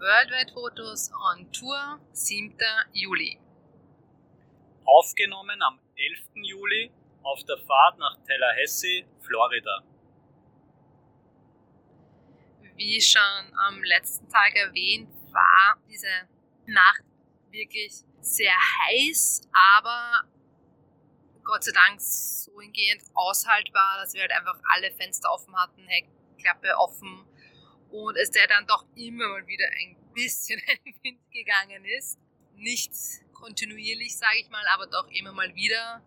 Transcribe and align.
Worldwide 0.00 0.52
Fotos 0.52 1.10
on 1.12 1.50
Tour, 1.52 2.00
7. 2.12 2.56
Juli. 2.92 3.38
Aufgenommen 4.84 5.62
am 5.62 5.78
11. 5.96 6.20
Juli 6.34 6.90
auf 7.22 7.44
der 7.44 7.58
Fahrt 7.58 7.98
nach 7.98 8.16
Tallahassee, 8.26 9.06
Florida. 9.20 9.84
Wie 12.74 13.00
schon 13.00 13.56
am 13.68 13.82
letzten 13.84 14.28
Tag 14.28 14.56
erwähnt, 14.56 15.08
war 15.30 15.78
diese 15.88 16.28
Nacht 16.66 17.04
wirklich 17.50 18.02
sehr 18.20 18.52
heiß, 18.52 19.48
aber 19.76 20.24
Gott 21.44 21.62
sei 21.62 21.72
Dank 21.72 22.00
so 22.00 22.60
hingehend 22.60 23.02
aushaltbar, 23.14 23.98
dass 24.00 24.12
wir 24.12 24.22
halt 24.22 24.32
einfach 24.32 24.58
alle 24.74 24.90
Fenster 24.90 25.30
offen 25.32 25.54
hatten, 25.56 25.86
Heckklappe 25.86 26.76
offen 26.78 27.24
und 27.94 28.16
es 28.16 28.32
der 28.32 28.48
dann 28.48 28.66
doch 28.66 28.84
immer 28.96 29.28
mal 29.28 29.46
wieder 29.46 29.66
ein 29.80 29.96
bisschen 30.14 30.58
in 30.84 30.92
den 30.92 31.02
Wind 31.02 31.30
gegangen 31.30 31.84
ist. 31.84 32.18
Nicht 32.56 32.92
kontinuierlich, 33.32 34.16
sage 34.16 34.38
ich 34.40 34.50
mal, 34.50 34.64
aber 34.74 34.86
doch 34.88 35.08
immer 35.10 35.32
mal 35.32 35.54
wieder. 35.54 36.02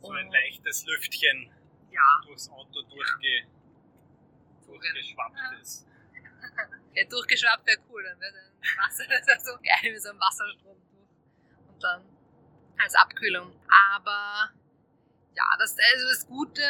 So 0.00 0.10
ein 0.12 0.30
leichtes 0.30 0.86
Lüftchen 0.86 1.52
ja. 1.90 2.26
durchs 2.26 2.48
Auto 2.48 2.82
durchge 2.82 3.46
durchgeschwappt 4.66 5.36
ja. 5.36 5.58
ist. 5.60 5.86
Ja, 6.94 7.04
durchgeschwappt 7.04 7.66
wäre 7.66 7.78
cool, 7.90 8.02
dann 8.02 8.18
wäre 8.18 8.50
Wasser, 8.78 9.04
das 9.08 9.26
wäre 9.26 9.40
so 9.40 9.52
geil 9.58 9.92
wie 9.92 9.98
so 9.98 10.08
ein 10.08 10.18
Wasserstrom 10.18 10.76
durch. 10.90 11.68
Und 11.68 11.82
dann 11.82 12.04
als 12.78 12.94
Abkühlung. 12.94 13.54
Aber 13.92 14.50
ja, 15.36 15.44
das, 15.58 15.76
also 15.92 16.08
das 16.08 16.26
Gute 16.26 16.62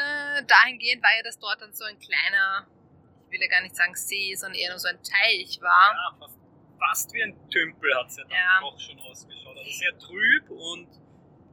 dahingehend 0.47 1.03
war 1.03 1.17
ja, 1.17 1.23
dass 1.23 1.39
dort 1.39 1.63
dann 1.63 1.73
so 1.73 1.85
ein 1.85 1.99
kleiner, 1.99 2.67
will 3.31 3.41
ja 3.41 3.49
gar 3.49 3.63
nicht 3.63 3.77
sagen 3.77 3.95
See, 3.95 4.35
sondern 4.35 4.59
eher 4.59 4.71
nur 4.71 4.79
so 4.79 4.89
ein 4.89 4.99
Teich 5.03 5.61
war. 5.61 5.95
Ja, 5.95 6.17
fast, 6.19 6.39
fast 6.79 7.13
wie 7.13 7.23
ein 7.23 7.37
Tümpel 7.51 7.95
hat 7.95 8.09
es 8.09 8.17
ja 8.17 8.25
dann 8.25 8.33
ja. 8.33 8.61
doch 8.61 8.79
schon 8.79 8.99
ausgeschaut. 9.01 9.57
Also 9.57 9.71
sehr 9.71 9.99
trüb 9.99 10.51
und 10.51 10.89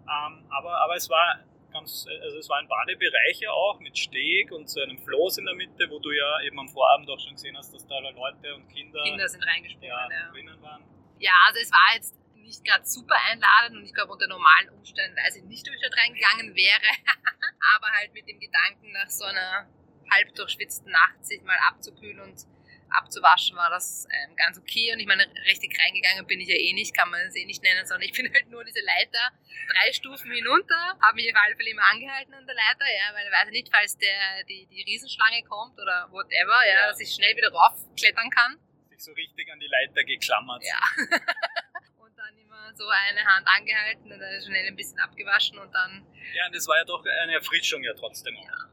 ähm, 0.05 0.45
aber, 0.49 0.81
aber 0.81 0.95
es 0.95 1.09
war 1.09 1.44
ganz, 1.72 2.05
also 2.22 2.38
es 2.38 2.47
waren 2.49 2.67
Badebereiche 2.67 3.52
auch 3.52 3.80
mit 3.80 3.97
Steg 3.97 4.52
und 4.52 4.69
so 4.69 4.81
einem 4.81 4.97
Floß 4.99 5.39
in 5.39 5.45
der 5.45 5.55
Mitte, 5.55 5.89
wo 5.89 5.99
du 5.99 6.11
ja 6.11 6.41
eben 6.41 6.59
am 6.59 6.69
Vorabend 6.69 7.09
auch 7.09 7.19
schon 7.19 7.33
gesehen 7.33 7.58
hast, 7.58 7.73
dass 7.73 7.86
da 7.88 7.99
Leute 7.99 8.55
und 8.55 8.67
Kinder, 8.69 9.02
Kinder 9.03 9.27
sind 9.27 9.44
reingesprungen, 9.44 9.89
ja, 9.89 10.09
ja. 10.09 10.31
drinnen 10.31 10.61
waren. 10.61 10.83
Ja, 11.19 11.33
also 11.47 11.59
es 11.59 11.71
war 11.71 11.95
jetzt 11.95 12.16
nicht 12.36 12.64
gerade 12.64 12.86
super 12.86 13.16
einladend 13.30 13.77
und 13.77 13.86
ich 13.86 13.94
glaube 13.94 14.14
unter 14.14 14.27
normalen 14.27 14.69
Umständen 14.69 15.17
weiß 15.17 15.38
ich 15.38 15.44
nicht, 15.44 15.67
ob 15.67 15.75
ich 15.75 15.81
dort 15.81 15.97
reingegangen 15.97 16.55
wäre, 16.55 16.89
aber 17.75 17.88
halt 17.88 18.14
mit 18.14 18.27
dem 18.27 18.39
Gedanken 18.39 18.92
nach 18.92 19.09
so 19.09 19.25
einer 19.25 19.67
halb 20.16 20.33
durchschwitzten 20.35 20.91
Nacht 20.91 21.25
sich 21.25 21.41
mal 21.44 21.58
abzukühlen 21.67 22.19
und 22.19 22.45
abzuwaschen, 22.89 23.55
war 23.58 23.69
das 23.69 24.08
ähm, 24.11 24.35
ganz 24.35 24.58
okay. 24.58 24.94
Und 24.94 24.99
ich 24.99 25.08
meine, 25.08 25.25
richtig 25.45 25.77
reingegangen 25.80 26.25
bin 26.27 26.39
ich 26.39 26.47
ja 26.47 26.55
eh 26.55 26.73
nicht, 26.73 26.95
kann 26.95 27.09
man 27.09 27.21
es 27.21 27.35
eh 27.35 27.45
nicht 27.45 27.61
nennen, 27.63 27.85
sondern 27.85 28.03
ich 28.03 28.13
bin 28.13 28.31
halt 28.33 28.49
nur 28.49 28.63
diese 28.63 28.81
Leiter 28.81 29.31
drei 29.67 29.91
Stufen 29.93 30.31
hinunter, 30.31 30.97
habe 31.02 31.16
mich 31.16 31.33
auf 31.33 31.41
alle 31.43 31.55
Fälle 31.55 31.71
immer 31.71 31.86
angehalten 31.91 32.33
an 32.33 32.45
der 32.45 32.55
Leiter, 32.55 32.86
ja, 32.86 33.13
weil 33.13 33.25
ich 33.25 33.33
weiß 33.33 33.49
nicht, 33.52 33.69
falls 33.71 33.97
der, 33.97 34.43
die, 34.47 34.67
die 34.67 34.83
Riesenschlange 34.83 35.43
kommt 35.43 35.80
oder 35.80 36.08
whatever, 36.11 36.66
ja, 36.67 36.73
ja. 36.73 36.88
dass 36.88 36.99
ich 36.99 37.13
schnell 37.13 37.36
wieder 37.36 37.52
raufklettern 37.52 38.30
kann. 38.30 38.59
Sich 38.89 39.03
so 39.03 39.11
richtig 39.13 39.52
an 39.52 39.59
die 39.59 39.67
Leiter 39.67 40.03
geklammert. 40.03 40.63
Ja. 40.63 40.80
und 41.97 42.17
dann 42.17 42.38
immer 42.38 42.73
so 42.75 42.88
eine 42.88 43.25
Hand 43.25 43.47
angehalten 43.47 44.11
und 44.11 44.19
dann 44.19 44.41
schnell 44.41 44.67
ein 44.67 44.75
bisschen 44.75 44.99
abgewaschen 44.99 45.58
und 45.58 45.73
dann. 45.73 46.05
Ja, 46.33 46.47
und 46.47 46.55
das 46.55 46.67
war 46.67 46.77
ja 46.77 46.86
doch 46.86 47.03
eine 47.23 47.33
Erfrischung 47.33 47.83
ja 47.83 47.93
trotzdem 47.93 48.38
auch. 48.38 48.45
Ja. 48.45 48.69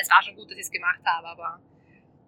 Es 0.00 0.10
war 0.10 0.22
schon 0.22 0.36
gut, 0.36 0.50
dass 0.50 0.58
ich 0.58 0.64
es 0.64 0.70
gemacht 0.70 1.00
habe, 1.04 1.28
aber 1.28 1.60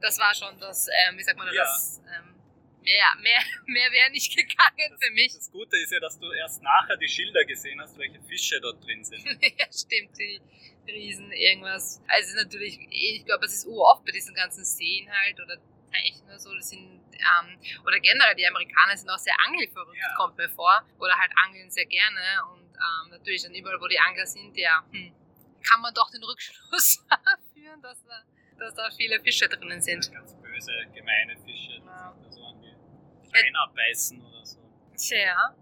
das 0.01 0.19
war 0.19 0.35
schon 0.35 0.59
das, 0.59 0.89
ähm, 0.89 1.17
wie 1.17 1.23
sagt 1.23 1.39
man 1.39 1.47
ja. 1.53 1.63
das, 1.63 2.03
ähm, 2.07 2.35
mehr, 2.83 3.07
mehr, 3.21 3.41
mehr 3.67 3.91
wäre 3.93 4.11
nicht 4.11 4.35
gegangen 4.37 4.91
das, 4.91 5.01
für 5.01 5.13
mich. 5.13 5.33
Das 5.35 5.51
Gute 5.51 5.77
ist 5.79 5.93
ja, 5.93 6.01
dass 6.01 6.19
du 6.19 6.31
erst 6.33 6.63
nachher 6.63 6.97
die 6.97 7.09
Schilder 7.09 7.45
gesehen 7.45 7.81
hast, 7.81 7.97
welche 7.99 8.21
Fische 8.23 8.61
dort 8.61 8.85
drin 8.85 9.05
sind. 9.05 9.25
ja, 9.59 9.67
stimmt, 9.73 10.19
die 10.19 10.41
Riesen, 10.87 11.31
irgendwas. 11.33 12.03
Also 12.09 12.37
natürlich, 12.37 12.79
ich 12.91 13.25
glaube, 13.25 13.47
es 13.47 13.55
ist 13.55 13.67
oft 13.69 14.05
bei 14.05 14.11
diesen 14.11 14.35
ganzen 14.35 14.65
Seen 14.65 15.09
halt 15.11 15.41
oder 15.41 15.57
Teichen 15.93 16.25
oder 16.25 16.39
so, 16.39 16.55
das 16.55 16.71
sind, 16.71 17.01
ähm, 17.13 17.59
oder 17.85 18.01
generell 18.01 18.35
die 18.35 18.47
Amerikaner 18.47 18.97
sind 18.97 19.11
auch 19.11 19.19
sehr 19.19 19.37
angelverrückt, 19.47 19.99
ja. 20.01 20.15
kommt 20.17 20.37
mir 20.39 20.49
vor, 20.49 20.85
oder 20.99 21.17
halt 21.17 21.31
angeln 21.45 21.71
sehr 21.71 21.87
gerne 21.87 22.21
und 22.53 22.63
ähm, 22.65 23.11
natürlich 23.11 23.43
dann 23.43 23.55
überall, 23.55 23.81
wo 23.81 23.87
die 23.87 23.99
Angler 23.99 24.27
sind, 24.27 24.57
ja, 24.57 24.85
hm, 24.91 25.15
kann 25.63 25.81
man 25.81 25.95
doch 25.95 26.11
den 26.11 26.25
Rückschluss 26.25 27.05
führen, 27.73 27.83
dass 27.83 28.05
da 28.05 28.23
dass 28.59 28.75
da 28.75 28.91
viele 28.97 29.19
Fische 29.21 29.49
drinnen 29.49 29.81
sind. 29.81 30.13
Ganz 30.13 30.35
böse, 30.35 30.73
gemeine 30.95 31.37
Fische, 31.39 31.81
die 31.81 31.87
ja. 31.87 32.13
sich 32.13 32.23
da 32.23 32.31
so 32.31 32.45
an 32.45 32.61
die 32.61 33.31
Beine 33.33 33.59
abbeißen 33.59 34.25
oder 34.25 34.45
so. 34.45 34.61
Tja, 34.97 35.19
ja. 35.19 35.55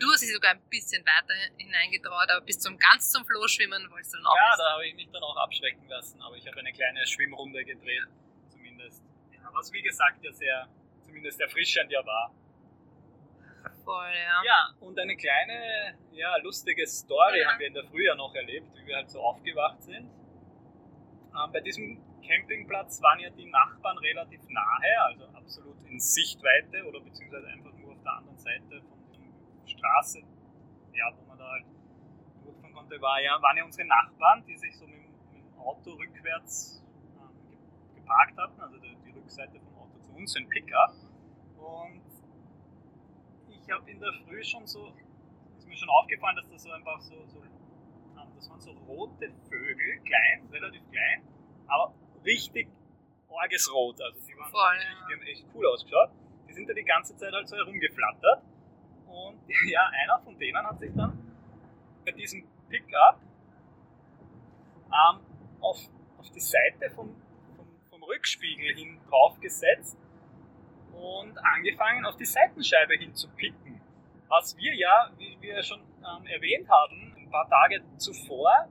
Du 0.00 0.10
hast 0.10 0.22
dich 0.22 0.32
sogar 0.32 0.52
ein 0.52 0.62
bisschen 0.70 1.04
weiter 1.04 1.34
hineingetraut, 1.58 2.30
aber 2.30 2.44
bis 2.44 2.58
zum 2.58 2.78
ganz 2.78 3.10
zum 3.10 3.24
Flohschwimmen 3.24 3.90
wolltest 3.90 4.14
du 4.14 4.18
dann 4.18 4.26
auch 4.26 4.36
Ja, 4.36 4.56
da 4.56 4.72
habe 4.72 4.86
ich 4.86 4.94
mich 4.94 5.08
dann 5.12 5.22
auch 5.22 5.36
abschrecken 5.36 5.86
lassen, 5.88 6.20
aber 6.22 6.36
ich 6.36 6.46
habe 6.46 6.58
eine 6.58 6.72
kleine 6.72 7.06
Schwimmrunde 7.06 7.64
gedreht, 7.64 8.06
zumindest. 8.48 9.04
Ja, 9.32 9.50
was 9.52 9.72
wie 9.72 9.82
gesagt 9.82 10.24
ja 10.24 10.32
sehr, 10.32 10.68
zumindest 11.04 11.40
erfrischend 11.40 11.90
ja 11.92 12.04
war. 12.06 12.34
Voll, 13.84 14.14
ja. 14.14 14.42
Ja, 14.44 14.74
und 14.80 14.98
eine 14.98 15.16
kleine, 15.16 15.98
ja, 16.12 16.36
lustige 16.38 16.86
Story 16.86 17.40
ja. 17.40 17.50
haben 17.50 17.60
wir 17.60 17.66
in 17.66 17.74
der 17.74 17.84
Früh 17.84 18.06
ja 18.06 18.14
noch 18.14 18.34
erlebt, 18.34 18.66
wie 18.76 18.86
wir 18.86 18.96
halt 18.96 19.10
so 19.10 19.20
aufgewacht 19.20 19.82
sind. 19.82 20.10
Ähm, 21.36 21.52
bei 21.52 21.60
diesem 21.60 22.00
Campingplatz 22.22 23.02
waren 23.02 23.20
ja 23.20 23.30
die 23.30 23.46
Nachbarn 23.46 23.98
relativ 23.98 24.40
nahe, 24.48 25.02
also 25.04 25.26
absolut 25.34 25.76
in 25.84 26.00
Sichtweite 26.00 26.84
oder 26.84 27.00
beziehungsweise 27.00 27.46
einfach 27.48 27.72
nur 27.74 27.92
auf 27.92 28.02
der 28.02 28.12
anderen 28.12 28.38
Seite 28.38 28.82
von 28.82 28.98
der 29.10 29.68
Straße, 29.68 30.20
ja, 30.92 31.12
wo 31.16 31.26
man 31.26 31.38
da 31.38 31.48
halt 31.48 31.66
durchfahren 32.42 32.74
konnte, 32.74 33.00
war 33.00 33.20
ja, 33.20 33.40
waren 33.42 33.56
ja 33.56 33.64
unsere 33.64 33.86
Nachbarn, 33.86 34.44
die 34.46 34.56
sich 34.56 34.76
so 34.76 34.86
mit, 34.86 35.00
mit 35.32 35.44
dem 35.44 35.58
Auto 35.58 35.92
rückwärts 35.92 36.82
äh, 37.16 37.96
geparkt 37.96 38.38
hatten, 38.38 38.60
also 38.60 38.78
die, 38.78 38.96
die, 39.04 39.10
Rückseite 39.10 39.60
vom 39.60 39.82
Auto 39.82 39.98
zu 40.00 40.12
uns, 40.12 40.36
ein 40.36 40.48
Pickup. 40.48 40.94
Und 41.58 42.02
ich 43.50 43.70
habe 43.70 43.90
in 43.90 44.00
der 44.00 44.12
Früh 44.24 44.42
schon 44.42 44.66
so, 44.66 44.92
ist 45.58 45.66
mir 45.66 45.76
schon 45.76 45.90
aufgefallen, 45.90 46.36
dass 46.36 46.48
das 46.48 46.62
so 46.62 46.70
einfach 46.70 47.00
so, 47.00 47.26
so 47.26 47.42
das 48.36 48.48
waren 48.50 48.60
so 48.60 48.72
rote 48.72 49.30
Vögel, 49.48 50.00
klein, 50.04 50.48
relativ 50.52 50.82
klein, 50.90 51.22
aber 51.66 51.94
richtig 52.24 52.68
orges 53.28 53.72
Rot. 53.72 54.00
Also 54.00 54.20
die, 54.26 54.36
waren 54.36 54.50
Voll, 54.50 54.76
richtig, 54.76 55.06
die 55.08 55.14
haben 55.14 55.22
echt 55.22 55.46
cool 55.54 55.66
ausgeschaut. 55.66 56.10
Die 56.48 56.52
sind 56.52 56.68
da 56.68 56.74
die 56.74 56.84
ganze 56.84 57.16
Zeit 57.16 57.32
halt 57.32 57.48
so 57.48 57.56
herumgeflattert. 57.56 58.42
Und 59.06 59.40
ja, 59.68 59.90
einer 60.02 60.18
von 60.20 60.38
denen 60.38 60.66
hat 60.66 60.78
sich 60.78 60.92
dann 60.94 61.18
bei 62.04 62.12
diesem 62.12 62.46
Pickup 62.68 63.20
ähm, 64.86 65.20
auf, 65.60 65.78
auf 66.18 66.30
die 66.30 66.40
Seite 66.40 66.90
vom, 66.90 67.14
vom, 67.56 67.66
vom 67.90 68.02
Rückspiegel 68.02 68.74
hin 68.74 69.00
draufgesetzt 69.08 69.98
und 70.92 71.38
angefangen 71.38 72.04
auf 72.06 72.16
die 72.16 72.24
Seitenscheibe 72.24 72.94
hin 72.94 73.14
zu 73.14 73.28
picken. 73.30 73.80
Was 74.28 74.56
wir 74.56 74.74
ja, 74.74 75.10
wie 75.18 75.36
wir 75.40 75.62
schon 75.62 75.80
ähm, 75.80 76.26
erwähnt 76.26 76.68
haben, 76.68 77.15
paar 77.36 77.48
Tage 77.48 77.82
zuvor 77.98 78.68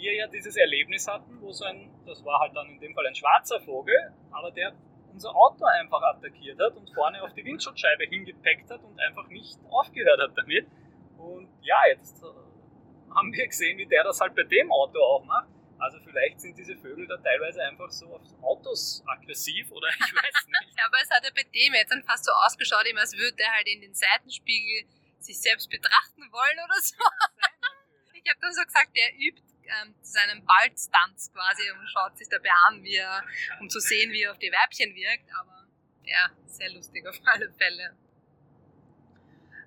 wir 0.00 0.14
ja 0.14 0.26
dieses 0.26 0.56
Erlebnis 0.56 1.06
hatten, 1.06 1.40
wo 1.40 1.52
so 1.52 1.64
ein, 1.64 1.90
das 2.06 2.24
war 2.24 2.40
halt 2.40 2.56
dann 2.56 2.68
in 2.70 2.80
dem 2.80 2.94
Fall 2.94 3.06
ein 3.06 3.14
schwarzer 3.14 3.60
Vogel, 3.60 3.94
aber 4.30 4.50
der 4.50 4.72
unser 5.12 5.34
Auto 5.34 5.64
einfach 5.64 6.00
attackiert 6.02 6.58
hat 6.60 6.76
und 6.76 6.88
vorne 6.94 7.22
auf 7.22 7.34
die 7.34 7.44
Windschutzscheibe 7.44 8.04
hingepackt 8.04 8.70
hat 8.70 8.82
und 8.82 8.98
einfach 9.00 9.26
nicht 9.28 9.58
aufgehört 9.68 10.20
hat 10.20 10.30
damit. 10.36 10.66
Und 11.18 11.48
ja, 11.62 11.76
jetzt 11.88 12.22
äh, 12.22 12.26
haben 13.14 13.32
wir 13.32 13.46
gesehen, 13.46 13.76
wie 13.76 13.86
der 13.86 14.04
das 14.04 14.20
halt 14.20 14.34
bei 14.36 14.44
dem 14.44 14.70
Auto 14.70 14.98
auch 15.00 15.24
macht. 15.24 15.48
Also 15.78 15.98
vielleicht 16.04 16.40
sind 16.40 16.56
diese 16.56 16.76
Vögel 16.76 17.06
da 17.08 17.16
teilweise 17.16 17.62
einfach 17.64 17.90
so 17.90 18.06
auf 18.14 18.22
Autos 18.40 19.02
aggressiv 19.06 19.70
oder 19.72 19.88
ich 19.88 20.00
weiß 20.00 20.46
nicht. 20.46 20.78
ja, 20.78 20.84
aber 20.86 20.98
es 21.02 21.10
hat 21.10 21.24
ja 21.24 21.30
bei 21.34 21.42
dem 21.42 21.74
jetzt 21.74 21.90
dann 21.90 22.04
fast 22.04 22.24
so 22.24 22.32
ausgeschaut, 22.46 22.86
als 22.96 23.16
würde 23.16 23.42
er 23.42 23.52
halt 23.52 23.66
in 23.66 23.80
den 23.80 23.94
Seitenspiegel 23.94 24.86
sich 25.18 25.40
selbst 25.40 25.68
betrachten 25.68 26.22
wollen 26.30 26.58
oder 26.64 26.80
so. 26.80 26.96
Ich 28.22 28.30
habe 28.30 28.40
dann 28.40 28.52
so 28.52 28.62
gesagt, 28.62 28.96
der 28.96 29.14
übt 29.14 29.42
ähm, 29.64 29.94
seinen 30.02 30.44
Balztanz 30.44 31.32
quasi 31.32 31.70
und 31.70 31.86
schaut 31.88 32.16
sich 32.18 32.28
dabei 32.28 32.50
an, 32.66 32.82
wie 32.82 32.96
er, 32.96 33.22
um 33.60 33.68
zu 33.68 33.80
sehen, 33.80 34.12
wie 34.12 34.22
er 34.22 34.32
auf 34.32 34.38
die 34.38 34.50
Weibchen 34.50 34.94
wirkt. 34.94 35.30
Aber 35.38 35.66
ja, 36.04 36.30
sehr 36.46 36.70
lustig 36.72 37.06
auf 37.06 37.16
alle 37.24 37.52
Fälle. 37.52 37.96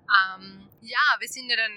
Ähm, 0.04 0.68
ja, 0.82 1.16
wir 1.18 1.28
sind 1.28 1.48
ja 1.48 1.56
dann 1.56 1.72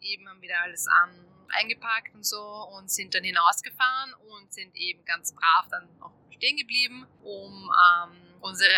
eben 0.00 0.42
wieder 0.42 0.60
alles 0.62 0.86
ähm, 0.86 1.24
eingepackt 1.48 2.14
und 2.14 2.24
so 2.24 2.42
und 2.76 2.90
sind 2.90 3.14
dann 3.14 3.24
hinausgefahren 3.24 4.14
und 4.14 4.52
sind 4.52 4.76
eben 4.76 5.04
ganz 5.04 5.34
brav 5.34 5.68
dann 5.70 5.88
noch 5.98 6.12
stehen 6.32 6.56
geblieben, 6.56 7.06
um 7.22 7.70
ähm, 7.70 8.34
unsere 8.40 8.72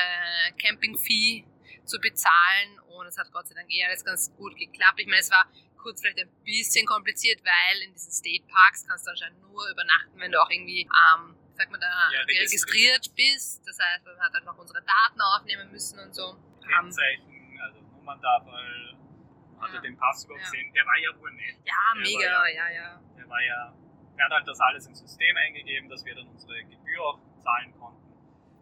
Camping-Fee 0.61 1.45
zu 1.85 1.99
bezahlen 1.99 2.79
und 2.89 3.07
es 3.07 3.19
hat 3.19 3.31
Gott 3.33 3.49
sei 3.49 3.55
Dank 3.55 3.71
eh 3.71 3.85
alles 3.85 4.05
ganz 4.05 4.33
gut 4.37 4.57
geklappt. 4.57 5.01
Ich 5.01 5.07
meine, 5.07 5.21
es 5.21 5.31
war 5.31 5.47
kurz 5.81 6.01
vielleicht 6.01 6.19
ein 6.21 6.31
bisschen 6.45 6.87
kompliziert, 6.87 7.41
weil 7.45 7.83
in 7.83 7.93
diesen 7.93 8.13
State 8.13 8.45
Parks 8.49 8.87
kannst 8.87 9.07
du 9.07 9.11
anscheinend 9.11 9.41
nur 9.41 9.69
übernachten, 9.71 10.19
wenn 10.21 10.31
du 10.31 10.41
auch 10.41 10.51
irgendwie 10.51 10.83
ähm, 10.83 11.37
sagt 11.55 11.71
man 11.71 11.81
da, 11.81 11.87
Ja, 12.13 12.21
registriert 12.23 13.15
bist. 13.17 13.61
Das 13.67 13.79
heißt, 13.79 14.05
man 14.05 14.19
hat 14.21 14.33
halt 14.33 14.45
noch 14.45 14.57
unsere 14.59 14.81
Daten 14.83 15.21
aufnehmen 15.21 15.71
müssen 15.71 15.99
und 15.99 16.15
so. 16.15 16.33
Haben- 16.33 16.87
Kennzeichen, 16.87 17.59
also 17.63 17.81
Nummerntafel, 17.81 18.97
hatte 19.61 19.75
Ja. 19.75 19.81
den 19.81 19.97
Pass 19.97 20.25
überhaupt 20.25 20.45
Ja. 20.45 20.51
gesehen. 20.51 20.73
Der 20.73 20.87
war 20.87 20.99
ja 20.99 21.11
urnett. 21.21 21.57
Ja, 21.65 21.75
Der 21.95 22.01
mega, 22.03 22.31
war 22.39 22.49
ja, 22.49 22.69
ja. 22.71 23.01
Der 23.17 23.29
war 23.29 23.43
ja, 23.43 23.75
der 24.17 24.25
hat 24.25 24.33
halt 24.33 24.49
das 24.49 24.61
alles 24.61 24.87
ins 24.87 25.01
System 25.01 25.37
eingegeben, 25.37 25.89
dass 25.91 26.05
wir 26.05 26.15
dann 26.15 26.29
unsere 26.29 26.65
Gebühr 26.65 27.03
auch 27.03 27.21
zahlen 27.43 27.73
konnten. 27.79 28.00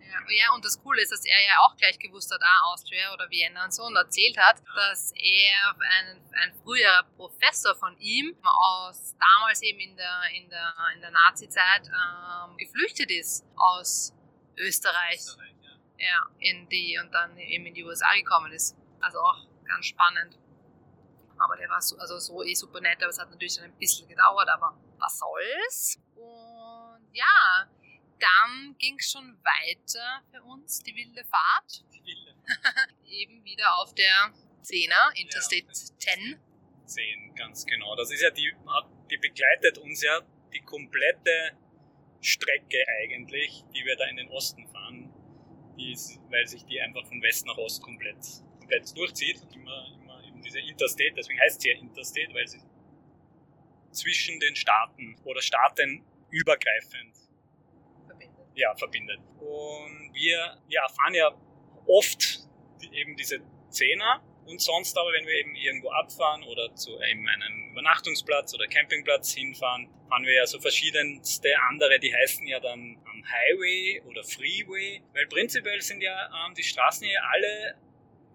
Ja, 0.09 0.21
ja, 0.29 0.55
und 0.55 0.65
das 0.65 0.81
Coole 0.83 1.03
ist, 1.03 1.13
dass 1.13 1.25
er 1.25 1.41
ja 1.45 1.59
auch 1.61 1.77
gleich 1.77 1.99
gewusst 1.99 2.33
hat, 2.33 2.41
ah, 2.43 2.73
Austria 2.73 3.13
oder 3.13 3.29
Vienna 3.31 3.65
und 3.65 3.75
so, 3.75 3.85
und 3.85 3.97
erzählt 3.97 4.39
hat, 4.39 4.63
dass 4.75 5.13
er 5.15 5.77
ein, 5.79 6.21
ein 6.33 6.55
früherer 6.63 7.03
Professor 7.17 7.75
von 7.77 7.97
ihm 7.99 8.35
aus 8.43 9.15
damals 9.19 9.61
eben 9.63 9.81
in 9.81 9.97
der, 9.97 10.23
in 10.35 10.49
der, 10.49 10.75
in 10.95 11.01
der 11.01 11.11
Nazi-Zeit 11.11 11.89
ähm, 11.89 12.57
geflüchtet 12.57 13.11
ist 13.11 13.45
aus 13.57 14.15
Österreich. 14.57 15.19
Österreich, 15.19 15.55
ja. 15.99 16.07
Ja, 16.07 16.27
in 16.39 16.69
die 16.69 16.99
und 16.99 17.13
dann 17.13 17.37
eben 17.37 17.67
in 17.67 17.75
die 17.75 17.85
USA 17.85 18.15
gekommen 18.15 18.53
ist. 18.53 18.77
Also 19.01 19.19
auch 19.21 19.47
ganz 19.67 19.87
spannend. 19.87 20.39
Aber 21.39 21.57
der 21.57 21.69
war 21.69 21.81
so, 21.81 21.97
also 21.99 22.19
so 22.19 22.43
eh 22.43 22.55
super 22.55 22.81
nett, 22.81 22.99
aber 23.03 23.11
es 23.11 23.19
hat 23.19 23.31
natürlich 23.31 23.57
dann 23.57 23.67
ein 23.67 23.79
bisschen 23.79 24.09
gedauert, 24.09 24.49
aber 24.49 24.77
was 24.99 25.19
soll's? 25.19 26.01
Und 26.17 27.09
ja, 27.13 27.69
dann 28.19 28.77
ging 28.79 28.97
es 28.99 29.11
schon 29.11 29.39
weiter 29.43 30.23
für 30.31 30.43
uns, 30.43 30.83
die 30.83 30.95
wilde 30.95 31.25
Fahrt. 31.25 31.85
Die 31.93 32.05
wilde 32.05 32.35
Eben 33.05 33.45
wieder 33.45 33.75
auf 33.77 33.95
der 33.95 34.33
10er, 34.63 35.17
Interstate 35.17 35.67
Ja. 35.67 35.73
10. 35.73 36.41
10, 36.87 37.35
ganz 37.35 37.67
genau. 37.67 37.95
Das 37.97 38.11
ist 38.11 38.23
ja 38.23 38.31
die, 38.31 38.53
die 39.11 39.19
begleitet 39.19 39.79
uns 39.79 40.03
ja 40.03 40.21
die 40.53 40.61
komplette 40.61 41.57
Strecke 42.21 42.85
eigentlich, 43.03 43.65
die 43.75 43.85
wir 43.85 43.97
da 43.97 44.07
in 44.07 44.17
den 44.17 44.29
Osten 44.29 44.67
fahren, 44.69 45.13
ist, 45.77 46.19
weil 46.31 46.47
sich 46.47 46.65
die 46.65 46.81
einfach 46.81 47.07
von 47.07 47.23
West 47.23 47.47
nach 47.47 47.57
Ost 47.59 47.83
komplett, 47.83 48.19
komplett 48.59 48.97
durchzieht. 48.97 49.41
Immer, 49.55 49.87
immer 50.01 50.25
eben 50.25 50.43
diese 50.43 50.61
Interstate, 50.61 51.13
deswegen 51.17 51.39
heißt 51.41 51.61
sie 51.61 51.69
ja 51.71 51.79
Interstate, 51.79 52.33
weil 52.35 52.49
sie 52.49 52.61
zwischen 53.93 54.41
den 54.41 54.57
Staaten 54.57 55.17
oder 55.25 55.41
staatenübergreifend 55.41 57.15
verbindet. 57.17 57.28
Ja, 58.59 58.75
verbindet. 58.77 59.21
Und 59.41 60.11
wir 60.13 60.59
ja, 60.69 60.87
fahren 60.89 61.15
ja 61.15 61.31
oft 61.87 62.41
eben 62.93 63.17
diese 63.17 63.41
Zehner 63.71 64.23
und 64.47 64.61
sonst 64.61 64.97
aber, 64.97 65.13
wenn 65.13 65.27
wir 65.27 65.35
eben 65.35 65.55
irgendwo 65.55 65.91
abfahren 65.91 66.43
oder 66.45 66.75
zu 66.75 66.99
eben 67.03 67.29
einem 67.29 67.71
Übernachtungsplatz 67.73 68.55
oder 68.55 68.67
Campingplatz 68.67 69.35
hinfahren, 69.35 69.89
fahren 70.09 70.25
wir 70.25 70.35
ja 70.35 70.47
so 70.47 70.59
verschiedenste 70.59 71.51
andere, 71.69 71.99
die 71.99 72.15
heißen 72.15 72.47
ja 72.47 72.59
dann 72.59 72.99
am 73.05 73.25
Highway 73.29 74.01
oder 74.07 74.25
Freeway, 74.25 75.03
weil 75.13 75.27
prinzipiell 75.27 75.81
sind 75.83 76.01
ja 76.01 76.31
ähm, 76.47 76.55
die 76.55 76.63
Straßen 76.63 77.07
hier 77.07 77.23
alle, 77.31 77.77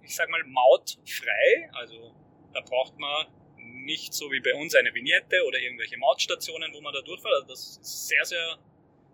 ich 0.03 0.15
sag 0.15 0.29
mal, 0.29 0.43
mautfrei, 0.43 1.69
also 1.73 2.15
da 2.53 2.61
braucht 2.61 2.97
man 2.99 3.27
nicht 3.57 4.13
so 4.13 4.31
wie 4.31 4.39
bei 4.39 4.53
uns 4.53 4.75
eine 4.75 4.93
Vignette 4.93 5.43
oder 5.47 5.59
irgendwelche 5.59 5.97
Mautstationen, 5.97 6.71
wo 6.73 6.81
man 6.81 6.93
da 6.93 7.01
durchfährt. 7.01 7.33
Also 7.33 7.47
das 7.47 7.77
ist 7.81 8.07
sehr, 8.07 8.23
sehr, 8.23 8.57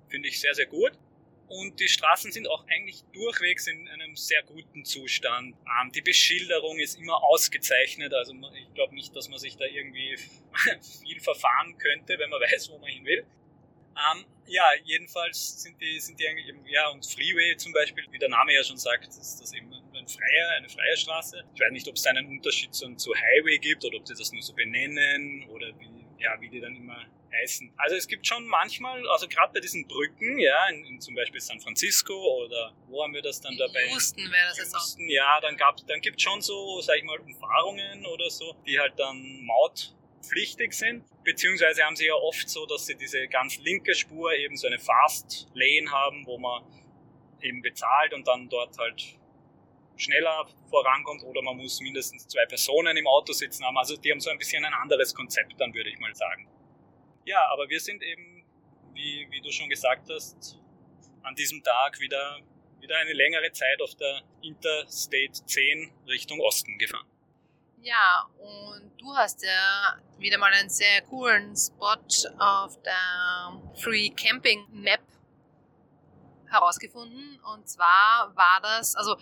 finde 0.09 0.27
ich 0.29 0.39
sehr, 0.39 0.53
sehr 0.53 0.65
gut. 0.65 0.91
Und 1.50 1.79
die 1.79 1.88
Straßen 1.88 2.31
sind 2.31 2.47
auch 2.47 2.63
eigentlich 2.67 3.03
durchwegs 3.11 3.65
in 3.65 3.88
einem 3.88 4.15
sehr 4.15 4.44
guten 4.44 4.85
Zustand. 4.85 5.56
Ähm, 5.81 5.91
die 5.91 6.01
Beschilderung 6.01 6.77
ist 6.77 7.00
immer 7.00 7.23
ausgezeichnet. 7.23 8.13
Also 8.13 8.33
ich 8.53 8.73
glaube 8.75 8.94
nicht, 8.94 9.15
dass 9.15 9.29
man 9.29 9.39
sich 9.39 9.57
da 9.57 9.65
irgendwie 9.65 10.15
viel 11.03 11.19
verfahren 11.19 11.75
könnte, 11.79 12.19
wenn 12.19 12.29
man 12.29 12.39
weiß, 12.51 12.69
wo 12.69 12.77
man 12.77 12.91
hin 12.91 13.03
will. 13.03 13.25
Ähm, 14.00 14.25
ja, 14.45 14.63
jedenfalls 14.83 15.63
sind 15.63 15.81
die, 15.81 16.00
sind 16.00 16.19
die 16.19 16.27
eigentlich 16.27 16.53
ja, 16.67 16.88
und 16.89 17.06
Freeway 17.06 17.57
zum 17.57 17.73
Beispiel, 17.73 18.06
wie 18.11 18.19
der 18.19 18.29
Name 18.29 18.53
ja 18.53 18.63
schon 18.63 18.77
sagt, 18.77 19.07
ist 19.07 19.39
das 19.41 19.53
eben 19.53 19.73
ein 19.73 20.07
freier, 20.07 20.50
eine 20.57 20.69
freie 20.69 20.97
Straße. 20.97 21.44
Ich 21.56 21.61
weiß 21.61 21.71
nicht, 21.71 21.88
ob 21.88 21.95
es 21.95 22.03
da 22.03 22.11
einen 22.11 22.27
Unterschied 22.27 22.73
zu, 22.73 22.95
zu 22.95 23.13
Highway 23.13 23.57
gibt 23.57 23.83
oder 23.83 23.97
ob 23.97 24.06
die 24.06 24.13
das 24.13 24.31
nur 24.31 24.41
so 24.41 24.53
benennen 24.53 25.50
oder 25.50 25.67
wie, 25.79 26.23
ja, 26.23 26.39
wie 26.39 26.50
die 26.50 26.59
dann 26.59 26.75
immer 26.75 27.06
heißen. 27.31 27.74
Also 27.78 27.96
es 27.96 28.08
gibt 28.08 28.26
schon 28.28 28.46
manchmal, 28.46 29.08
also 29.10 29.28
gerade 29.28 29.54
bei 29.54 29.60
diesen 29.60 29.88
Brücken, 29.88 30.40
ja, 30.40 30.70
in, 30.70 30.86
in 30.86 31.02
zum 31.02 31.16
Beispiel 31.16 31.40
San 31.40 31.60
Francisco 31.60 32.14
oder 32.14 32.74
wo 32.88 33.04
haben 33.04 33.14
wir 33.14 33.22
das 33.22 33.42
dann 33.42 33.56
dabei? 33.58 33.88
Houston 33.92 34.24
wäre 34.31 34.48
das 34.48 34.58
jetzt 34.58 34.76
auch. 34.76 34.80
Houston, 34.80 35.10
ja, 35.10 35.40
dann 35.42 35.58
gab 35.58 35.78
dann 35.88 36.02
gibt 36.02 36.22
schon 36.22 36.42
so, 36.42 36.81
sag 36.81 36.98
ich 36.98 37.04
mal, 37.04 37.20
Umfahrungen 37.20 38.06
oder 38.06 38.30
so, 38.30 38.56
die 38.66 38.80
halt 38.80 38.94
dann 38.98 39.42
mautpflichtig 39.44 40.74
sind. 40.74 41.06
Beziehungsweise 41.24 41.84
haben 41.84 41.96
sie 41.96 42.08
ja 42.08 42.16
oft 42.16 42.50
so, 42.50 42.66
dass 42.66 42.86
sie 42.86 42.96
diese 42.96 43.28
ganz 43.28 43.58
linke 43.58 43.96
Spur 43.96 44.34
eben 44.34 44.58
so 44.58 44.68
eine 44.68 44.80
Fast 44.80 45.48
Lane 45.54 45.92
haben, 45.92 46.26
wo 46.26 46.38
man 46.38 46.64
eben 47.42 47.62
bezahlt 47.62 48.14
und 48.14 48.28
dann 48.28 48.50
dort 48.50 48.78
halt 48.78 49.20
schneller 50.00 50.48
vorankommt 50.70 51.24
oder 51.24 51.42
man 51.42 51.58
muss 51.58 51.81
mindestens 51.81 52.28
zwei 52.28 52.46
Personen 52.46 52.96
im 52.96 53.08
Auto 53.08 53.34
sitzen 53.34 53.66
haben. 53.66 53.78
Also 53.78 53.98
die 53.98 54.12
haben 54.12 54.20
so 54.20 54.30
ein 54.30 54.38
bisschen 54.38 54.64
ein 54.64 54.74
anderes 54.74 55.14
Konzept 55.14 55.54
dann, 55.60 55.74
würde 55.74 55.90
ich 55.90 56.00
mal 56.00 56.16
sagen. 56.16 56.48
Ja, 57.25 57.48
aber 57.51 57.69
wir 57.69 57.80
sind 57.80 58.01
eben, 58.04 58.44
wie, 58.94 59.27
wie 59.30 59.42
du 59.42 59.51
schon 59.51 59.69
gesagt 59.69 60.10
hast, 60.10 60.57
an 61.24 61.36
diesem 61.36 61.63
Tag 61.63 62.00
wieder, 62.00 62.39
wieder 62.80 62.98
eine 62.98 63.13
längere 63.13 63.51
Zeit 63.51 63.81
auf 63.81 63.95
der 63.95 64.21
Interstate 64.42 65.45
10 65.45 65.92
Richtung 66.07 66.39
Osten 66.39 66.77
gefahren. 66.77 67.07
Ja, 67.81 68.27
und 68.39 68.92
du 68.98 69.16
hast 69.16 69.44
ja 69.44 69.98
wieder 70.18 70.38
mal 70.38 70.51
einen 70.51 70.69
sehr 70.69 71.01
coolen 71.04 71.56
Spot 71.56 71.95
auf 72.38 72.81
der 72.81 73.62
Free 73.75 74.10
Camping 74.10 74.66
Map 74.71 75.01
herausgefunden. 76.50 77.39
Und 77.54 77.69
zwar 77.69 78.33
war 78.36 78.60
das, 78.62 78.95
also 78.95 79.16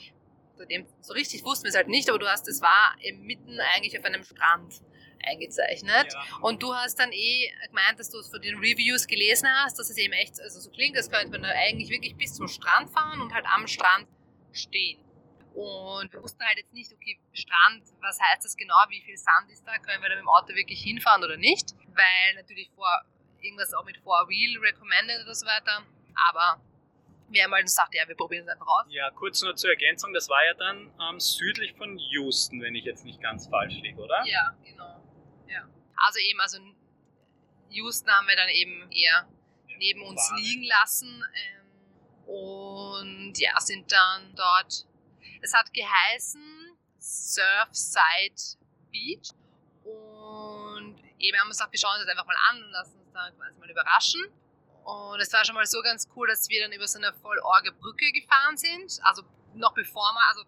so 1.01 1.13
richtig 1.13 1.43
wussten 1.43 1.65
wir 1.65 1.69
es 1.69 1.75
halt 1.75 1.87
nicht, 1.87 2.09
aber 2.09 2.17
du 2.17 2.27
hast, 2.27 2.47
es 2.47 2.61
war 2.61 2.95
mitten 3.19 3.59
eigentlich 3.59 3.97
auf 3.97 4.05
einem 4.05 4.23
Strand 4.23 4.81
eingezeichnet. 5.27 6.13
Ja, 6.13 6.37
Und 6.41 6.63
du 6.63 6.73
hast 6.73 6.99
dann 6.99 7.11
eh 7.11 7.51
gemeint, 7.67 7.99
dass 7.99 8.09
du 8.09 8.19
es 8.19 8.29
von 8.29 8.41
den 8.41 8.57
Reviews 8.57 9.07
gelesen 9.07 9.47
hast, 9.63 9.77
dass 9.79 9.89
es 9.89 9.97
eben 9.97 10.13
echt 10.13 10.39
also 10.39 10.59
so 10.59 10.69
klingt, 10.71 10.97
als 10.97 11.09
könnte 11.09 11.37
man 11.39 11.45
eigentlich 11.45 11.89
wirklich 11.89 12.15
bis 12.15 12.33
zum 12.33 12.47
Strand 12.47 12.89
fahren 12.89 13.21
und 13.21 13.33
halt 13.33 13.45
am 13.45 13.67
Strand 13.67 14.07
stehen. 14.51 14.99
Und 15.53 16.13
wir 16.13 16.21
wussten 16.21 16.43
halt 16.45 16.57
jetzt 16.59 16.71
nicht, 16.73 16.93
okay, 16.93 17.19
Strand, 17.33 17.83
was 18.01 18.19
heißt 18.21 18.45
das 18.45 18.55
genau, 18.55 18.75
wie 18.89 19.01
viel 19.01 19.17
Sand 19.17 19.49
ist 19.51 19.65
da, 19.65 19.77
können 19.79 20.03
wir 20.03 20.09
da 20.09 20.15
mit 20.15 20.21
dem 20.23 20.29
Auto 20.29 20.53
wirklich 20.53 20.81
hinfahren 20.81 21.23
oder 21.23 21.37
nicht, 21.37 21.73
weil 21.95 22.35
natürlich 22.35 22.69
vor, 22.75 23.01
irgendwas 23.41 23.73
auch 23.73 23.83
mit 23.83 23.97
Four-Wheel 23.97 24.59
recommended 24.59 25.23
oder 25.23 25.33
so 25.33 25.47
weiter, 25.47 25.81
aber 26.29 26.61
wir 27.29 27.43
haben 27.43 27.53
halt 27.53 27.65
gesagt, 27.65 27.93
ja, 27.95 28.07
wir 28.07 28.15
probieren 28.15 28.43
es 28.43 28.49
einfach 28.49 28.67
aus. 28.67 28.85
ja, 28.89 29.09
kurz 29.11 29.41
nur 29.41 29.55
zur 29.55 29.71
Ergänzung, 29.71 30.13
das 30.13 30.29
war 30.29 30.45
ja 30.45 30.53
dann 30.53 30.91
ähm, 31.09 31.19
südlich 31.19 31.73
von 31.73 31.97
Houston, 31.97 32.61
wenn 32.61 32.75
ich 32.75 32.85
jetzt 32.85 33.03
nicht 33.03 33.19
ganz 33.21 33.47
falsch 33.47 33.73
liege, 33.81 33.99
oder? 33.99 34.23
Ja, 34.25 34.55
genau. 34.63 34.76
Also 36.05 36.19
eben, 36.19 36.39
also 36.39 36.59
Houston 37.69 38.09
haben 38.09 38.27
wir 38.27 38.35
dann 38.35 38.49
eben 38.49 38.91
eher 38.91 39.27
neben 39.77 40.01
uns 40.03 40.29
Bahn. 40.29 40.37
liegen 40.39 40.63
lassen 40.63 41.23
ähm, 41.35 42.27
und 42.27 43.33
ja, 43.37 43.59
sind 43.59 43.91
dann 43.91 44.33
dort. 44.35 44.85
Es 45.41 45.53
hat 45.53 45.73
geheißen 45.73 46.77
Surfside 46.99 48.57
Beach 48.91 49.31
und 49.83 50.97
eben 51.19 51.37
haben 51.37 51.47
wir 51.47 51.51
gesagt, 51.51 51.71
wir 51.71 51.79
schauen 51.79 51.95
uns 51.95 52.05
das 52.05 52.09
einfach 52.09 52.25
mal 52.25 52.37
an 52.49 52.63
und 52.63 52.71
lassen 52.71 52.99
uns 52.99 53.11
da 53.13 53.29
quasi 53.31 53.59
mal 53.59 53.69
überraschen. 53.69 54.25
Und 54.83 55.19
es 55.19 55.31
war 55.33 55.43
schon 55.43 55.55
mal 55.55 55.65
so 55.65 55.81
ganz 55.81 56.07
cool, 56.15 56.27
dass 56.27 56.47
wir 56.49 56.61
dann 56.61 56.71
über 56.71 56.87
so 56.87 56.97
eine 56.97 57.13
voll 57.13 57.37
orge 57.39 57.71
Brücke 57.73 58.09
gefahren 58.13 58.57
sind. 58.57 58.99
Also 59.03 59.23
noch 59.53 59.73
bevor 59.73 60.13
man, 60.13 60.23
also 60.29 60.43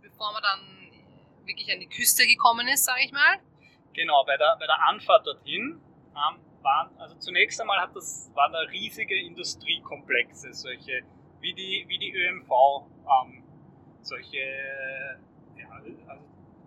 bevor 0.00 0.32
man 0.32 0.42
dann 0.42 1.46
wirklich 1.46 1.70
an 1.70 1.80
die 1.80 1.88
Küste 1.88 2.26
gekommen 2.26 2.66
ist, 2.68 2.84
sage 2.84 3.02
ich 3.04 3.12
mal. 3.12 3.40
Genau, 3.94 4.24
bei 4.24 4.36
der, 4.36 4.56
bei 4.58 4.66
der 4.66 4.88
Anfahrt 4.88 5.26
dorthin 5.26 5.80
ähm, 6.10 6.40
waren, 6.62 6.90
also 6.98 7.14
zunächst 7.16 7.60
einmal 7.60 7.80
hat 7.80 7.94
das, 7.94 8.30
waren 8.34 8.52
da 8.52 8.58
riesige 8.60 9.18
Industriekomplexe, 9.20 10.52
solche, 10.52 11.02
wie 11.40 11.54
die, 11.54 11.84
wie 11.86 11.98
die 11.98 12.12
ÖMV, 12.12 12.50
ähm, 13.22 13.44
solche, 14.02 14.38
ja, 15.56 15.70
also, 15.70 15.90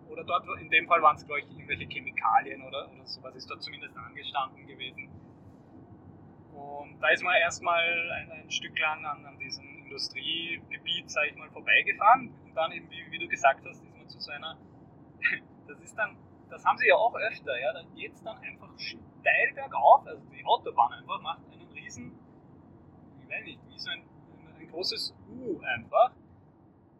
oder 0.08 0.24
dort, 0.24 0.46
in 0.60 0.70
dem 0.70 0.86
Fall 0.86 1.02
waren 1.02 1.16
es, 1.16 1.26
glaube 1.26 1.40
ich, 1.40 1.50
irgendwelche 1.50 1.86
Chemikalien 1.86 2.62
oder, 2.62 2.90
oder 2.90 3.06
sowas 3.06 3.36
ist 3.36 3.50
dort 3.50 3.62
zumindest 3.62 3.94
angestanden 3.96 4.66
gewesen. 4.66 5.10
Und 6.52 6.98
da 7.00 7.08
ist 7.10 7.22
man 7.22 7.36
erstmal 7.36 7.84
ein, 8.10 8.32
ein 8.32 8.50
Stück 8.50 8.76
lang 8.78 9.04
an, 9.04 9.24
an 9.24 9.38
diesem 9.38 9.64
Industriegebiet, 9.84 11.10
sage 11.10 11.28
ich 11.28 11.36
mal, 11.36 11.50
vorbeigefahren. 11.50 12.32
Und 12.44 12.54
dann 12.54 12.72
eben, 12.72 12.90
wie, 12.90 13.10
wie 13.10 13.18
du 13.18 13.28
gesagt 13.28 13.64
hast, 13.66 13.82
ist 13.82 13.96
man 13.96 14.08
zu 14.08 14.18
so 14.18 14.32
einer, 14.32 14.56
das 15.68 15.78
ist 15.80 15.96
dann, 15.96 16.16
das 16.50 16.64
haben 16.64 16.78
sie 16.78 16.88
ja 16.88 16.96
auch 16.96 17.14
öfter, 17.14 17.58
ja, 17.60 17.72
da 17.72 17.82
geht 17.94 18.12
es 18.12 18.22
dann 18.22 18.38
einfach 18.38 18.68
steil 18.78 19.52
bergauf, 19.54 20.06
also 20.06 20.22
die 20.30 20.44
Autobahn 20.44 20.92
einfach 20.92 21.20
macht 21.20 21.40
einen 21.52 21.70
riesen, 21.72 22.18
ich 23.22 23.28
weiß 23.28 23.44
nicht, 23.44 23.60
wie 23.68 23.78
so 23.78 23.90
ein, 23.90 24.02
ein 24.58 24.68
großes 24.70 25.14
U 25.30 25.60
einfach. 25.60 26.12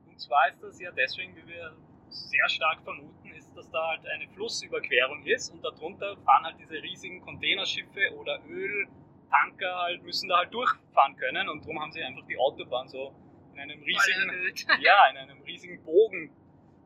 Und 0.07 0.21
zwar 0.21 0.49
ist 0.49 0.63
das 0.63 0.81
ja 0.81 0.91
deswegen, 0.93 1.35
wie 1.37 1.47
wir 1.47 1.77
sehr 2.09 2.49
stark 2.49 2.83
vermuten, 2.83 3.31
ist, 3.31 3.55
dass 3.57 3.71
da 3.71 3.89
halt 3.89 4.07
eine 4.07 4.29
Flussüberquerung 4.29 5.25
ist 5.25 5.51
und 5.51 5.63
darunter 5.65 6.17
fahren 6.19 6.45
halt 6.45 6.57
diese 6.59 6.83
riesigen 6.83 7.21
Containerschiffe 7.21 8.15
oder 8.17 8.41
Öl, 8.49 8.89
Tanker 9.31 9.77
halt, 9.77 10.03
müssen 10.03 10.29
da 10.29 10.39
halt 10.39 10.55
durchfahren 10.55 11.17
können 11.17 11.49
und 11.49 11.63
darum 11.63 11.81
haben 11.81 11.93
sie 11.93 12.03
einfach 12.03 12.25
die 12.27 12.39
Autobahn 12.39 12.89
so 12.89 13.15
in 13.53 13.61
einem 13.61 13.83
riesigen, 13.83 14.81
ja, 14.81 15.11
in 15.11 15.17
einem 15.19 15.43
riesigen 15.43 15.83
Bogen 15.85 16.31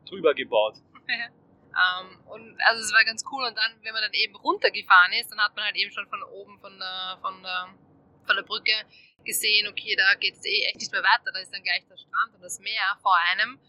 drüber 0.05 0.33
gebaut. 0.33 0.75
ähm, 1.73 2.19
und 2.27 2.57
also 2.67 2.83
es 2.83 2.93
war 2.93 3.03
ganz 3.03 3.23
cool 3.31 3.43
und 3.45 3.57
dann, 3.57 3.71
wenn 3.81 3.93
man 3.93 4.01
dann 4.01 4.13
eben 4.13 4.35
runtergefahren 4.35 5.13
ist, 5.13 5.31
dann 5.31 5.39
hat 5.39 5.55
man 5.55 5.65
halt 5.65 5.75
eben 5.75 5.91
schon 5.91 6.07
von 6.07 6.21
oben 6.23 6.59
von 6.59 6.77
der, 6.77 7.17
von 7.21 7.41
der, 7.41 7.67
von 8.25 8.35
der 8.35 8.43
Brücke 8.43 8.73
gesehen, 9.25 9.67
okay, 9.67 9.95
da 9.95 10.15
geht 10.15 10.35
es 10.35 10.45
eh 10.45 10.65
echt 10.65 10.79
nicht 10.79 10.91
mehr 10.91 11.01
weiter, 11.01 11.31
da 11.31 11.39
ist 11.39 11.53
dann 11.53 11.63
gleich 11.63 11.85
der 11.87 11.97
Strand 11.97 12.35
und 12.35 12.41
das 12.41 12.59
Meer 12.59 12.97
vor 13.01 13.15
einem. 13.31 13.59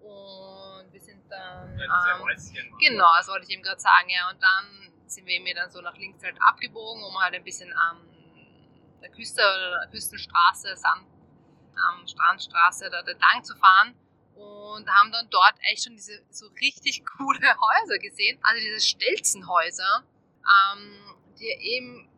Und 0.00 0.92
wir 0.92 1.00
sind 1.00 1.30
dann... 1.30 1.78
Ähm, 1.78 2.76
genau, 2.78 3.10
das 3.16 3.28
wollte 3.28 3.44
ich 3.46 3.52
eben 3.52 3.62
gerade 3.62 3.80
sagen, 3.80 4.08
ja, 4.08 4.30
und 4.30 4.42
dann 4.42 4.92
sind 5.06 5.26
wir 5.26 5.34
eben 5.34 5.54
dann 5.54 5.70
so 5.70 5.80
nach 5.80 5.96
links 5.96 6.22
halt 6.22 6.36
abgebogen, 6.40 7.02
um 7.02 7.20
halt 7.20 7.34
ein 7.34 7.44
bisschen 7.44 7.72
am 7.76 8.08
der 9.02 9.10
Küste 9.10 9.40
oder 9.40 9.80
der 9.80 9.90
Küstenstraße, 9.90 10.76
Sand, 10.76 11.06
am 11.74 12.06
Strandstraße 12.06 12.90
da 12.90 13.00
entlang 13.00 13.42
zu 13.42 13.56
fahren 13.56 13.94
und 14.40 14.88
haben 14.88 15.12
dann 15.12 15.28
dort 15.30 15.54
echt 15.70 15.84
schon 15.84 15.96
diese 15.96 16.22
so 16.30 16.46
richtig 16.60 17.04
coole 17.18 17.38
Häuser 17.38 17.98
gesehen, 17.98 18.38
also 18.42 18.60
diese 18.60 18.80
Stelzenhäuser, 18.80 20.04
ähm, 20.74 21.16
die 21.38 21.46
eben, 21.46 22.08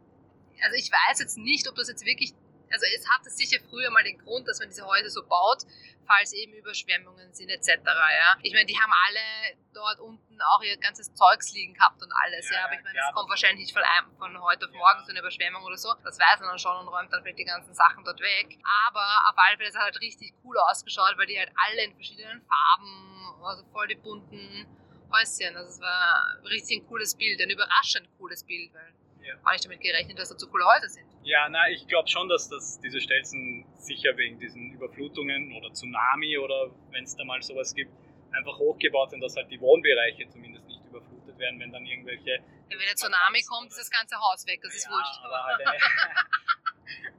also 0.63 0.77
ich 0.77 0.91
weiß 0.91 1.21
jetzt 1.21 1.39
nicht, 1.39 1.69
ob 1.69 1.75
das 1.77 1.89
jetzt 1.89 2.05
wirklich 2.05 2.35
also 2.73 2.87
es 2.95 3.09
hatte 3.09 3.31
sicher 3.31 3.61
früher 3.69 3.91
mal 3.91 4.03
den 4.03 4.19
Grund, 4.19 4.49
dass 4.49 4.59
man 4.59 4.69
diese 4.69 4.87
Häuser 4.87 5.11
so 5.11 5.27
baut, 5.27 5.65
falls 6.07 6.33
eben 6.33 6.53
Überschwemmungen 6.55 7.33
sind 7.33 7.49
etc. 7.49 7.69
Ja. 7.85 8.37
Ich 8.43 8.53
meine, 8.53 8.67
die 8.67 8.79
haben 8.79 8.93
alle 9.07 9.57
dort 9.73 10.01
unten 10.01 10.41
auch 10.43 10.63
ihr 10.63 10.77
ganzes 10.79 11.15
Zeugs 11.15 11.53
liegen 11.53 11.75
gehabt 11.75 12.03
und 12.03 12.13
alles, 12.25 12.49
ja, 12.51 12.57
ja. 12.57 12.65
aber 12.65 12.75
ich 12.75 12.83
meine, 12.83 12.99
das 12.99 13.15
kommt 13.15 13.29
wahrscheinlich 13.29 13.67
nicht 13.67 13.73
von, 13.73 13.83
einem, 13.83 14.17
von 14.17 14.41
heute 14.43 14.67
auf 14.67 14.73
morgen 14.73 15.01
ja. 15.01 15.05
so 15.05 15.11
eine 15.11 15.21
Überschwemmung 15.21 15.63
oder 15.63 15.77
so. 15.77 15.95
Das 16.05 16.19
weiß 16.19 16.41
man 16.41 16.49
dann 16.49 16.59
schon 16.59 16.77
und 16.77 16.89
räumt 16.89 17.13
dann 17.13 17.23
vielleicht 17.23 17.39
die 17.39 17.45
ganzen 17.45 17.75
Sachen 17.75 18.05
dort 18.05 18.21
weg. 18.21 18.59
Aber 18.89 19.31
auf 19.31 19.37
alle 19.37 19.57
Fälle, 19.57 19.69
es 19.69 19.77
hat 19.77 19.85
halt 19.85 20.01
richtig 20.01 20.35
cool 20.45 20.59
ausgeschaut, 20.59 21.15
weil 21.17 21.27
die 21.27 21.39
halt 21.39 21.53
alle 21.69 21.85
in 21.85 21.95
verschiedenen 21.95 22.43
Farben, 22.43 23.45
also 23.45 23.65
voll 23.73 23.89
die 23.89 23.97
bunten 23.97 24.67
Häuschen. 25.13 25.57
Also 25.57 25.69
es 25.69 25.81
war 25.81 26.39
richtig 26.45 26.83
ein 26.83 26.87
cooles 26.87 27.15
Bild, 27.15 27.41
ein 27.41 27.51
überraschend 27.51 28.09
cooles 28.19 28.45
Bild, 28.45 28.73
weil 28.75 28.93
ja. 29.25 29.35
auch 29.45 29.53
nicht 29.53 29.65
damit 29.65 29.81
gerechnet, 29.81 30.19
dass 30.19 30.29
da 30.29 30.39
so 30.39 30.47
coole 30.49 30.65
Häuser 30.65 30.89
sind. 30.89 31.07
Ja, 31.23 31.49
na, 31.49 31.69
ich 31.71 31.87
glaube 31.87 32.09
schon, 32.09 32.29
dass 32.29 32.49
das, 32.49 32.81
diese 32.81 33.01
Stelzen 33.01 33.65
sicher 33.77 34.17
wegen 34.17 34.39
diesen 34.39 34.73
Überflutungen 34.73 35.55
oder 35.57 35.73
Tsunami 35.73 36.39
oder 36.39 36.71
wenn 36.91 37.05
es 37.05 37.17
da 37.17 37.25
mal 37.25 37.43
sowas 37.43 37.75
gibt, 37.75 37.93
einfach 38.33 38.59
hochgebaut 38.59 39.11
sind, 39.11 39.21
dass 39.21 39.37
halt 39.37 39.51
die 39.51 39.61
Wohnbereiche 39.61 40.29
zumindest 40.29 40.67
nicht 40.67 40.85
überflutet 40.85 41.39
werden, 41.39 41.61
wenn 41.61 41.71
dann 41.71 41.85
irgendwelche. 41.87 42.31
Ja, 42.31 42.79
wenn 42.79 42.87
der 42.87 42.97
Tsunami 42.97 43.43
kommt, 43.43 43.69
ist 43.71 43.79
das 43.79 43.91
ganze 43.91 44.17
Haus 44.17 44.47
weg, 44.47 44.61
das 44.63 44.75
ist 44.75 44.87
ja, 44.87 44.91
wurscht. 44.91 45.21
Aber 45.23 45.45
halt 45.45 45.67
eine, 45.67 45.79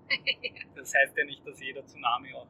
das 0.75 0.93
heißt 0.93 1.17
ja 1.17 1.23
nicht, 1.25 1.45
dass 1.45 1.59
jeder 1.61 1.85
Tsunami 1.85 2.33
auch 2.33 2.47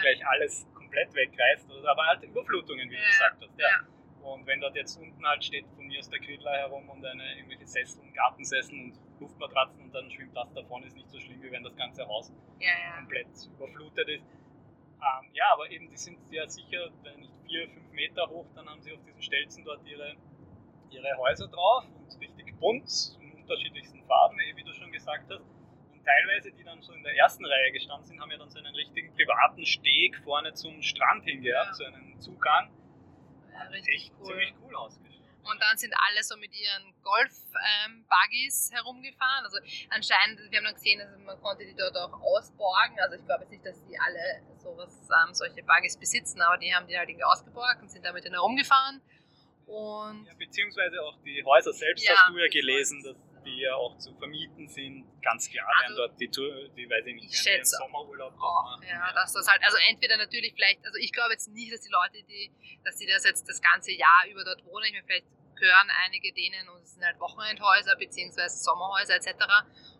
gleich 0.00 0.26
alles 0.26 0.66
komplett 0.74 1.12
wegreißt, 1.14 1.66
aber 1.84 2.06
halt 2.06 2.22
Überflutungen, 2.22 2.90
wie 2.90 2.96
du 2.96 3.02
gesagt 3.02 3.42
hast. 3.42 3.58
Ja. 3.58 3.86
Und 4.22 4.46
wenn 4.46 4.60
dort 4.60 4.76
jetzt 4.76 4.96
unten 4.96 5.26
halt 5.26 5.44
steht 5.44 5.66
von 5.74 5.86
mir 5.86 5.98
aus 5.98 6.08
der 6.08 6.20
Quidler 6.20 6.52
herum 6.52 6.88
und 6.88 7.04
eine 7.04 7.36
irgendwelche 7.36 7.66
Sessel, 7.66 8.02
Gartensessel 8.14 8.78
und 8.78 8.98
Luftmatratzen 9.18 9.82
und 9.82 9.94
dann 9.94 10.10
schwimmt 10.10 10.36
das 10.36 10.52
davon, 10.52 10.84
ist 10.84 10.96
nicht 10.96 11.10
so 11.10 11.18
schlimm, 11.18 11.42
wie 11.42 11.50
wenn 11.50 11.64
das 11.64 11.76
ganze 11.76 12.06
Haus 12.06 12.32
ja, 12.60 12.68
ja. 12.68 12.96
komplett 12.96 13.26
überflutet 13.56 14.08
ist. 14.08 14.24
Ähm, 14.24 15.30
ja, 15.32 15.44
aber 15.52 15.68
eben, 15.70 15.90
die 15.90 15.96
sind 15.96 16.18
ja 16.30 16.48
sicher, 16.48 16.90
wenn 17.02 17.18
nicht 17.18 17.32
vier, 17.46 17.68
fünf 17.68 17.90
Meter 17.90 18.28
hoch, 18.28 18.46
dann 18.54 18.68
haben 18.68 18.80
sie 18.80 18.92
auf 18.92 19.02
diesen 19.04 19.20
Stelzen 19.20 19.64
dort 19.64 19.84
ihre, 19.84 20.14
ihre 20.90 21.16
Häuser 21.18 21.48
drauf 21.48 21.84
und 21.96 22.20
richtig 22.20 22.54
bunt, 22.60 23.18
in 23.20 23.32
unterschiedlichsten 23.32 24.04
Farben, 24.04 24.38
eh, 24.38 24.56
wie 24.56 24.62
du 24.62 24.72
schon 24.72 24.92
gesagt 24.92 25.28
hast. 25.30 25.42
Und 25.92 26.04
teilweise, 26.04 26.52
die 26.52 26.62
dann 26.62 26.80
so 26.80 26.92
in 26.92 27.02
der 27.02 27.16
ersten 27.16 27.44
Reihe 27.44 27.72
gestanden 27.72 28.06
sind, 28.06 28.20
haben 28.20 28.30
ja 28.30 28.38
dann 28.38 28.50
so 28.50 28.60
einen 28.60 28.74
richtigen 28.76 29.12
privaten 29.14 29.66
Steg 29.66 30.16
vorne 30.22 30.52
zum 30.54 30.80
Strand 30.80 31.24
hingehabt, 31.24 31.70
ja. 31.70 31.74
so 31.74 31.84
einen 31.84 32.20
Zugang 32.20 32.70
richtig 33.70 33.94
echt 33.94 34.12
cool. 34.18 34.26
ziemlich 34.26 34.54
cool 34.62 34.76
ausgeschaut. 34.76 35.12
Und 35.44 35.60
dann 35.60 35.76
sind 35.76 35.92
alle 36.08 36.22
so 36.22 36.36
mit 36.36 36.54
ihren 36.54 36.94
Golf-Buggies 37.02 38.70
ähm, 38.70 38.76
herumgefahren. 38.76 39.44
Also 39.44 39.58
anscheinend, 39.90 40.38
wir 40.50 40.58
haben 40.58 40.64
dann 40.64 40.74
gesehen, 40.74 41.00
also 41.00 41.18
man 41.18 41.40
konnte 41.40 41.66
die 41.66 41.74
dort 41.74 41.96
auch 41.96 42.12
ausborgen. 42.22 42.98
Also 43.00 43.16
ich 43.16 43.24
glaube 43.26 43.42
jetzt 43.42 43.50
nicht, 43.50 43.66
dass 43.66 43.84
die 43.86 43.98
alle 43.98 44.42
sowas, 44.62 44.96
ähm, 45.10 45.34
solche 45.34 45.62
Buggies 45.64 45.96
besitzen, 45.96 46.40
aber 46.42 46.58
die 46.58 46.72
haben 46.72 46.86
die 46.86 46.96
halt 46.96 47.08
irgendwie 47.08 47.24
ausgeborgt 47.24 47.82
und 47.82 47.90
sind 47.90 48.04
damit 48.04 48.24
herumgefahren. 48.24 49.02
Und 49.66 50.26
ja, 50.26 50.34
beziehungsweise 50.38 51.02
auch 51.02 51.18
die 51.24 51.42
Häuser 51.44 51.72
selbst 51.72 52.06
ja, 52.06 52.14
hast 52.14 52.30
du 52.30 52.38
ja 52.38 52.48
gelesen, 52.48 53.02
dass 53.02 53.16
die 53.44 53.60
ja 53.60 53.74
auch 53.74 53.96
zu 53.98 54.14
vermieten 54.14 54.68
sind, 54.68 55.06
ganz 55.22 55.48
klar, 55.48 55.66
also, 55.68 55.82
werden 55.82 55.96
dort 55.96 56.20
die 56.20 56.28
Tour, 56.28 56.68
die 56.76 56.88
weiß 56.88 57.06
ich 57.06 57.14
nicht, 57.14 57.32
ich 57.32 57.38
schätze 57.38 57.76
Sommerurlaub 57.76 58.34
auch, 58.34 58.64
machen. 58.64 58.86
Ja, 58.88 59.12
dass 59.12 59.32
das 59.32 59.48
halt, 59.48 59.62
also 59.64 59.76
entweder 59.88 60.16
natürlich 60.16 60.52
vielleicht, 60.54 60.84
also 60.84 60.98
ich 60.98 61.12
glaube 61.12 61.32
jetzt 61.32 61.48
nicht, 61.48 61.72
dass 61.72 61.80
die 61.80 61.90
Leute, 61.90 62.22
die, 62.24 62.52
dass 62.84 62.96
die 62.96 63.06
das 63.06 63.24
jetzt 63.24 63.48
das 63.48 63.60
ganze 63.60 63.92
Jahr 63.92 64.26
über 64.30 64.44
dort 64.44 64.64
wohnen, 64.64 64.86
ich 64.86 64.92
meine, 64.92 65.04
vielleicht 65.04 65.26
gehören 65.56 65.88
einige 66.04 66.32
denen 66.32 66.68
und 66.70 66.82
es 66.82 66.94
sind 66.94 67.04
halt 67.04 67.20
Wochenendhäuser 67.20 67.96
beziehungsweise 67.96 68.56
Sommerhäuser 68.56 69.14
etc. 69.14 69.44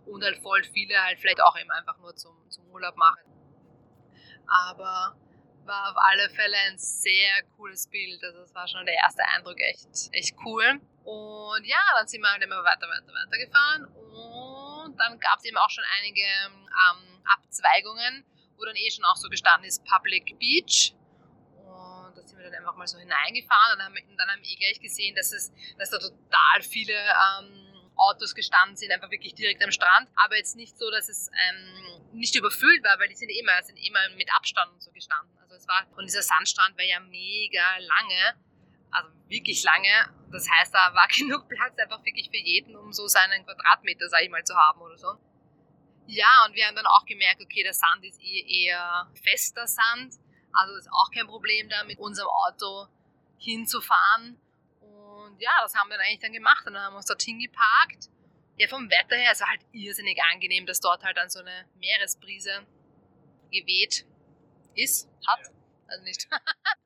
Und 0.06 0.25
halt 0.25 0.38
voll 0.38 0.64
viele 0.64 1.00
halt 1.00 1.20
vielleicht 1.20 1.40
auch 1.40 1.56
eben 1.58 1.70
einfach 1.70 1.99
nur 1.99 2.16
zum, 2.16 2.34
zum 2.50 2.68
Urlaub 2.70 2.96
machen. 2.96 3.22
Aber 4.46 5.16
war 5.64 5.90
auf 5.90 5.96
alle 5.96 6.28
Fälle 6.30 6.56
ein 6.68 6.78
sehr 6.78 7.42
cooles 7.56 7.88
Bild. 7.88 8.22
Also 8.25 8.40
es 8.40 8.54
war 8.54 8.66
schon 8.66 8.84
der 8.87 8.96
erste 8.96 9.22
Eindruck 9.25 9.61
echt, 9.61 9.88
echt 10.12 10.34
cool. 10.44 10.80
Und 11.04 11.64
ja, 11.64 11.80
dann 11.97 12.06
sind 12.06 12.21
wir 12.21 12.30
halt 12.30 12.42
immer 12.42 12.62
weiter, 12.62 12.87
weiter, 12.88 13.12
weiter 13.12 13.38
gefahren. 13.38 13.85
Und 13.87 14.97
dann 14.99 15.18
gab 15.18 15.38
es 15.38 15.44
eben 15.44 15.56
auch 15.56 15.71
schon 15.71 15.85
einige 15.99 16.23
ähm, 16.23 17.23
Abzweigungen, 17.25 18.25
wo 18.56 18.64
dann 18.64 18.76
eh 18.76 18.90
schon 18.90 19.04
auch 19.04 19.16
so 19.16 19.28
gestanden 19.28 19.66
ist 19.66 19.85
Public 19.85 20.38
Beach. 20.38 20.94
Und 21.56 22.16
da 22.16 22.23
sind 22.23 22.38
wir 22.38 22.44
dann 22.44 22.54
einfach 22.54 22.76
mal 22.76 22.87
so 22.87 22.99
hineingefahren. 22.99 23.73
Und 23.73 23.78
dann 23.78 23.87
haben, 23.87 23.94
wir, 23.94 24.16
dann 24.16 24.30
haben 24.30 24.42
wir 24.42 24.50
eh 24.50 24.56
gleich 24.56 24.80
gesehen, 24.80 25.14
dass, 25.16 25.32
es, 25.32 25.52
dass 25.78 25.90
da 25.90 25.99
total 25.99 26.62
viele 26.62 26.94
ähm, 26.94 27.90
Autos 27.97 28.35
gestanden 28.35 28.76
sind, 28.76 28.92
einfach 28.92 29.11
wirklich 29.11 29.35
direkt 29.35 29.62
am 29.62 29.73
Strand. 29.73 30.09
Aber 30.25 30.37
jetzt 30.37 30.56
nicht 30.56 30.78
so, 30.78 30.90
dass 30.90 31.09
es 31.09 31.30
ähm, 31.49 32.02
nicht 32.12 32.35
überfüllt 32.35 32.85
war, 32.85 32.99
weil 32.99 33.09
die 33.09 33.16
sind 33.16 33.28
immer, 33.28 33.61
sind 33.62 33.76
immer 33.76 34.00
mit 34.16 34.28
Abstand 34.35 34.73
und 34.73 34.82
so 34.82 34.92
gestanden. 34.92 35.37
Also 35.40 35.54
es 35.54 35.66
war, 35.66 35.87
und 35.97 36.04
dieser 36.04 36.23
Sandstrand 36.23 36.76
war 36.76 36.85
ja 36.85 37.00
mega 37.00 37.78
lange, 37.78 38.37
also 38.92 39.11
wirklich 39.28 39.62
lange. 39.64 39.88
Das 40.30 40.49
heißt, 40.49 40.72
da 40.72 40.94
war 40.94 41.08
genug 41.16 41.49
Platz 41.49 41.78
einfach 41.78 42.04
wirklich 42.04 42.28
für 42.30 42.37
jeden, 42.37 42.76
um 42.76 42.92
so 42.92 43.06
seinen 43.08 43.44
Quadratmeter, 43.44 44.08
sag 44.08 44.22
ich 44.22 44.30
mal, 44.30 44.44
zu 44.44 44.54
haben 44.54 44.80
oder 44.80 44.96
so. 44.96 45.18
Ja, 46.06 46.44
und 46.46 46.54
wir 46.54 46.66
haben 46.66 46.76
dann 46.76 46.87
auch 46.87 47.06
gemerkt, 47.06 47.40
okay, 47.42 47.62
der 47.62 47.75
Sand 47.75 48.04
ist 48.04 48.20
eh 48.22 48.66
eher 48.66 49.11
fester 49.22 49.66
Sand. 49.66 50.14
Also 50.52 50.76
ist 50.76 50.88
auch 50.92 51.11
kein 51.11 51.26
Problem 51.26 51.68
da 51.68 51.84
mit 51.84 51.99
unserem 51.99 52.28
Auto 52.28 52.87
hinzufahren. 53.38 54.38
Und 54.80 55.40
ja, 55.40 55.50
das 55.62 55.75
haben 55.75 55.88
wir 55.88 55.96
dann 55.96 56.06
eigentlich 56.06 56.20
dann 56.20 56.32
gemacht. 56.32 56.66
Und 56.66 56.75
dann 56.75 56.82
haben 56.82 56.92
wir 56.92 56.99
uns 56.99 57.06
dorthin 57.06 57.38
geparkt. 57.38 58.11
Ja, 58.58 58.68
vom 58.68 58.90
Wetter 58.90 59.16
her, 59.16 59.30
es 59.32 59.40
war 59.40 59.49
halt 59.49 59.62
irrsinnig 59.72 60.18
angenehm, 60.30 60.66
dass 60.66 60.80
dort 60.80 61.02
halt 61.02 61.16
dann 61.16 61.30
so 61.30 61.40
eine 61.40 61.66
Meeresbrise 61.76 62.66
geweht 63.50 64.04
ist, 64.75 65.08
hat. 65.26 65.40
Also 65.87 66.04
nicht. 66.04 66.28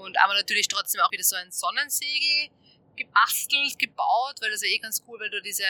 und 0.00 0.18
aber 0.18 0.34
natürlich 0.34 0.68
trotzdem 0.68 1.00
auch 1.02 1.12
wieder 1.12 1.22
so 1.22 1.36
ein 1.36 1.50
Sonnensegel 1.50 2.50
gebastelt, 2.96 3.78
gebaut, 3.78 4.40
weil 4.40 4.50
das 4.50 4.62
ja 4.62 4.68
eh 4.68 4.78
ganz 4.78 5.04
cool, 5.06 5.20
weil 5.20 5.30
du 5.30 5.40
diese 5.42 5.64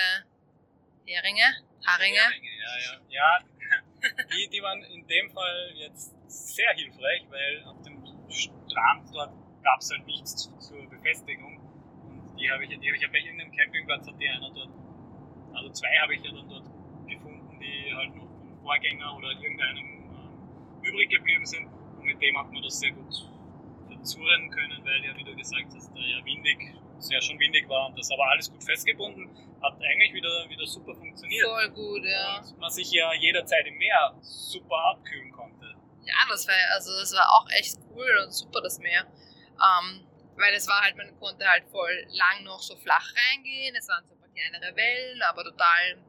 Heringe, 1.07 1.43
Haringe. 1.87 2.19
Heringe 2.19 2.51
ja, 2.59 2.75
ja. 2.79 3.01
Ja, 3.09 3.39
die, 4.33 4.49
die 4.49 4.63
waren 4.63 4.83
in 4.85 5.07
dem 5.07 5.31
Fall 5.31 5.73
jetzt 5.77 6.15
sehr 6.29 6.73
hilfreich, 6.75 7.27
weil 7.29 7.65
auf 7.65 7.83
dem 7.83 8.05
Strand 8.31 9.13
dort 9.13 9.33
gab 9.63 9.81
es 9.81 9.91
halt 9.91 10.07
nichts 10.07 10.49
zur 10.59 10.89
Befestigung. 10.89 11.59
Und 12.05 12.37
die 12.39 12.51
habe 12.51 12.65
ich, 12.65 12.71
hab 12.71 12.83
ich 12.83 13.03
ja 13.03 13.09
bei 13.09 13.19
irgendeinem 13.19 13.53
Campingplatz 13.53 14.07
hat 14.07 14.21
die 14.21 14.29
einer 14.29 14.51
dort, 14.51 14.71
also 15.55 15.71
zwei 15.71 15.95
habe 16.01 16.15
ich 16.15 16.23
ja 16.23 16.31
dann 16.33 16.49
dort 16.49 16.67
gefunden, 17.09 17.61
die 17.61 17.93
halt 17.95 18.15
noch 18.15 18.29
vom 18.29 18.61
Vorgänger 18.63 19.17
oder 19.17 19.31
irgendeinem 19.33 19.87
ähm, 19.87 20.83
übrig 20.83 21.11
geblieben 21.11 21.45
sind. 21.45 21.67
Und 21.67 22.05
mit 22.05 22.23
dem 22.23 22.39
hat 22.39 22.51
man 22.53 22.63
das 22.63 22.79
sehr 22.79 22.93
gut 22.93 23.30
verzurren 24.01 24.51
können, 24.51 24.85
weil 24.85 25.05
ja, 25.05 25.17
wie 25.17 25.25
du 25.25 25.37
gesagt 25.37 25.73
hast, 25.75 25.93
da 25.95 26.01
ja 26.01 26.25
windig, 26.25 26.75
sehr 26.99 27.21
schon 27.21 27.39
windig 27.39 27.69
war 27.69 27.87
und 27.87 27.99
das 27.99 28.11
aber 28.11 28.27
alles 28.31 28.51
gut 28.51 28.65
festgebunden, 28.65 29.29
hat 29.63 29.75
eigentlich 29.75 30.15
wieder, 30.15 30.49
wieder 30.49 30.67
super 30.67 30.95
funktioniert. 30.95 31.47
Voll 31.47 31.71
gut, 31.71 32.05
ja. 32.05 32.39
Und 32.39 32.59
man 32.59 32.71
sich 32.71 32.91
ja 32.91 33.13
jederzeit 33.15 33.67
im 33.67 33.77
Meer 33.77 34.17
super 34.23 34.77
abkühlen 34.93 35.31
konnte. 35.33 35.75
Ja, 36.05 36.15
das 36.29 36.49
war, 36.49 36.55
also 36.73 36.91
das 36.99 37.13
war 37.13 37.31
auch 37.33 37.49
echt 37.51 37.77
cool 37.95 38.11
und 38.25 38.33
super, 38.33 38.61
das 38.63 38.79
Meer. 38.79 39.07
Ähm, 39.61 40.07
weil 40.37 40.55
es 40.55 40.67
war 40.67 40.81
halt, 40.81 40.97
man 40.97 41.15
konnte 41.19 41.47
halt 41.47 41.65
voll 41.71 42.07
lang 42.09 42.45
noch 42.45 42.61
so 42.61 42.75
flach 42.77 43.13
reingehen, 43.29 43.75
es 43.77 43.89
waren 43.89 44.07
so 44.07 44.15
ein 44.15 44.21
paar 44.21 44.31
kleinere 44.31 44.75
Wellen, 44.75 45.21
aber 45.23 45.45
total 45.45 46.03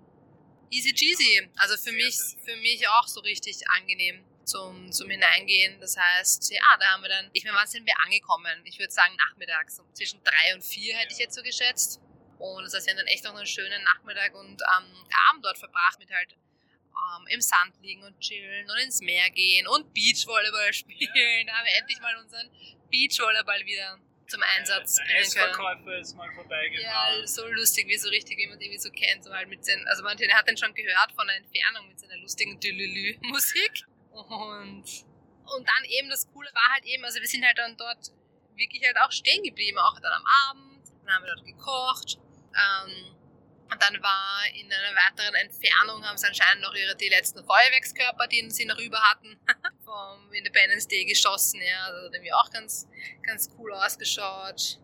easy 0.70 0.94
cheesy. 0.94 1.50
Also 1.58 1.76
für 1.76 1.92
mich, 1.92 2.18
für 2.46 2.56
mich 2.58 2.88
auch 2.88 3.08
so 3.08 3.20
richtig 3.20 3.68
angenehm 3.68 4.24
zum, 4.46 4.92
zum 4.92 5.10
Hineingehen. 5.10 5.80
Das 5.80 5.98
heißt, 5.98 6.52
ja, 6.52 6.78
da 6.80 6.86
haben 6.94 7.02
wir 7.04 7.10
dann, 7.10 7.30
ich 7.34 7.44
meine, 7.44 7.58
wann 7.58 7.68
sind 7.68 7.86
wir 7.86 8.00
angekommen? 8.00 8.62
Ich 8.66 8.80
würde 8.80 8.92
sagen 8.92 9.16
nachmittags, 9.16 9.80
um 9.80 9.94
zwischen 9.94 10.24
drei 10.24 10.54
und 10.54 10.64
vier 10.64 10.96
hätte 10.98 11.14
ich 11.14 11.20
jetzt 11.20 11.36
so 11.36 11.44
geschätzt. 11.44 12.02
Und 12.38 12.64
das 12.64 12.74
heißt, 12.74 12.88
wir 12.88 12.94
haben 12.94 12.98
dann 12.98 13.08
echt 13.08 13.24
noch 13.24 13.36
einen 13.36 13.46
schönen 13.46 13.84
Nachmittag 13.84 14.34
und 14.34 14.62
ähm, 14.62 15.06
Abend 15.30 15.46
dort 15.46 15.58
verbracht 15.58 16.00
mit 16.00 16.10
halt 16.10 16.34
ähm, 16.34 17.28
im 17.28 17.42
Sand 17.42 17.76
liegen 17.82 18.04
und 18.04 18.20
chillen 18.20 18.70
und 18.70 18.78
ins 18.78 19.02
Meer 19.02 19.30
gehen 19.30 19.68
und 19.68 19.94
Beachvolleyball 19.94 20.74
spielen. 20.74 21.48
Da 21.48 21.54
haben 21.54 21.66
wir 21.66 21.76
endlich 21.78 22.00
mal 22.00 22.16
unseren 22.18 22.50
Beachvolleyball 22.90 23.66
wieder 23.66 24.00
zum 24.28 24.42
Einsatz 24.58 24.96
der 24.96 25.04
bringen 25.04 25.54
können. 25.54 26.02
Ist 26.02 26.16
mal 26.16 26.32
vorbeigefahren. 26.34 27.22
Ja, 27.22 27.28
so 27.28 27.46
lustig, 27.48 27.88
wie 27.88 27.98
so 27.98 28.10
richtig, 28.10 28.38
wie 28.38 28.48
man 28.48 28.60
irgendwie 28.60 28.80
so 28.80 28.90
kennt. 28.90 29.24
So 29.24 29.32
halt 29.32 29.50
mit 29.50 29.68
den, 29.68 29.86
also 29.88 30.04
man 30.04 30.18
hat 30.18 30.48
den 30.48 30.58
schon 30.58 30.74
gehört 30.74 31.12
von 31.16 31.28
der 31.28 31.36
Entfernung 31.36 31.88
mit 31.88 32.00
seiner 32.00 32.18
lustigen 32.18 32.60
Dülülü-Musik. 32.60 33.86
Und, 34.12 34.84
und 34.84 35.68
dann 35.68 35.86
eben 35.88 36.10
das 36.10 36.30
Coole 36.32 36.50
war 36.54 36.74
halt 36.74 36.86
eben, 36.86 37.04
also 37.04 37.20
wir 37.20 37.28
sind 37.28 37.46
halt 37.46 37.58
dann 37.58 37.78
dort 37.78 38.12
wirklich 38.56 38.84
halt 38.86 38.98
auch 39.00 39.12
stehen 39.12 39.44
geblieben, 39.44 39.78
auch 39.80 40.00
dann 40.00 40.14
am 40.14 40.26
Abend. 40.50 40.88
Dann 41.06 41.16
haben 41.16 41.26
wir 41.26 41.36
dort 41.36 41.46
gekocht. 41.46 42.18
Ähm, 42.54 43.16
und 43.72 43.82
dann 43.82 44.04
war 44.04 44.44
in 44.54 44.68
einer 44.72 44.96
weiteren 44.96 45.34
Entfernung, 45.36 46.06
haben 46.06 46.18
sie 46.18 46.28
anscheinend 46.28 46.62
noch 46.62 46.74
ihre, 46.74 46.94
die 46.96 47.08
letzten 47.08 47.44
Feuerwerkskörper, 47.46 48.28
die 48.28 48.50
sie 48.50 48.66
noch 48.66 48.78
über 48.80 49.00
hatten, 49.02 49.40
vom 49.86 50.34
Independence 50.34 50.88
Day 50.90 51.06
geschossen. 51.06 51.62
Ja, 51.62 51.86
also 51.86 51.98
das 52.00 52.08
hat 52.08 52.14
irgendwie 52.16 52.34
auch 52.34 52.50
ganz, 52.52 52.90
ganz 53.24 53.50
cool 53.58 53.72
ausgeschaut. 53.74 54.78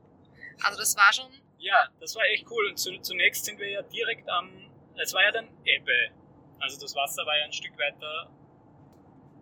Also 0.64 0.80
das 0.80 0.96
war 0.96 1.12
schon. 1.12 1.30
Ja, 1.60 1.90
das 2.00 2.16
war 2.16 2.24
echt 2.28 2.50
cool. 2.50 2.70
Und 2.70 2.78
zu, 2.78 2.98
zunächst 3.00 3.44
sind 3.44 3.60
wir 3.60 3.70
ja 3.70 3.82
direkt 3.82 4.30
am, 4.30 4.72
es 4.96 5.14
war 5.14 5.24
ja 5.24 5.32
dann 5.32 5.50
Ebbe. 5.66 6.12
Also 6.60 6.80
das 6.80 6.96
Wasser 6.96 7.26
war 7.26 7.38
ja 7.38 7.44
ein 7.44 7.54
Stück 7.54 7.78
weiter 7.78 8.32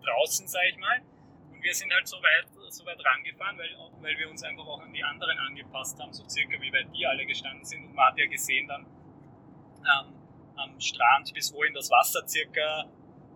draußen, 0.06 0.48
sag 0.48 0.62
ich 0.70 0.78
mal. 0.78 1.02
Und 1.52 1.62
wir 1.62 1.74
sind 1.74 1.94
halt 1.94 2.08
so 2.08 2.18
weit, 2.18 2.46
so 2.70 2.86
weit 2.86 3.04
rangefahren, 3.04 3.58
weil, 3.58 3.70
weil 4.02 4.18
wir 4.18 4.30
uns 4.30 4.44
einfach 4.44 4.66
auch 4.66 4.82
an 4.82 4.94
die 4.94 5.04
anderen 5.04 5.38
angepasst 5.40 6.00
haben, 6.00 6.14
so 6.14 6.28
circa 6.30 6.60
wie 6.62 6.72
weit 6.72 6.88
die 6.96 7.06
alle 7.06 7.26
gestanden 7.26 7.66
sind. 7.66 7.86
Und 7.86 7.96
man 7.96 8.08
hat 8.08 8.18
ja 8.18 8.28
gesehen 8.28 8.68
dann, 8.68 8.86
ähm, 9.86 10.16
am 10.58 10.80
Strand, 10.80 11.34
bis 11.34 11.54
wohin 11.54 11.74
das 11.74 11.90
Wasser 11.92 12.26
circa 12.28 12.86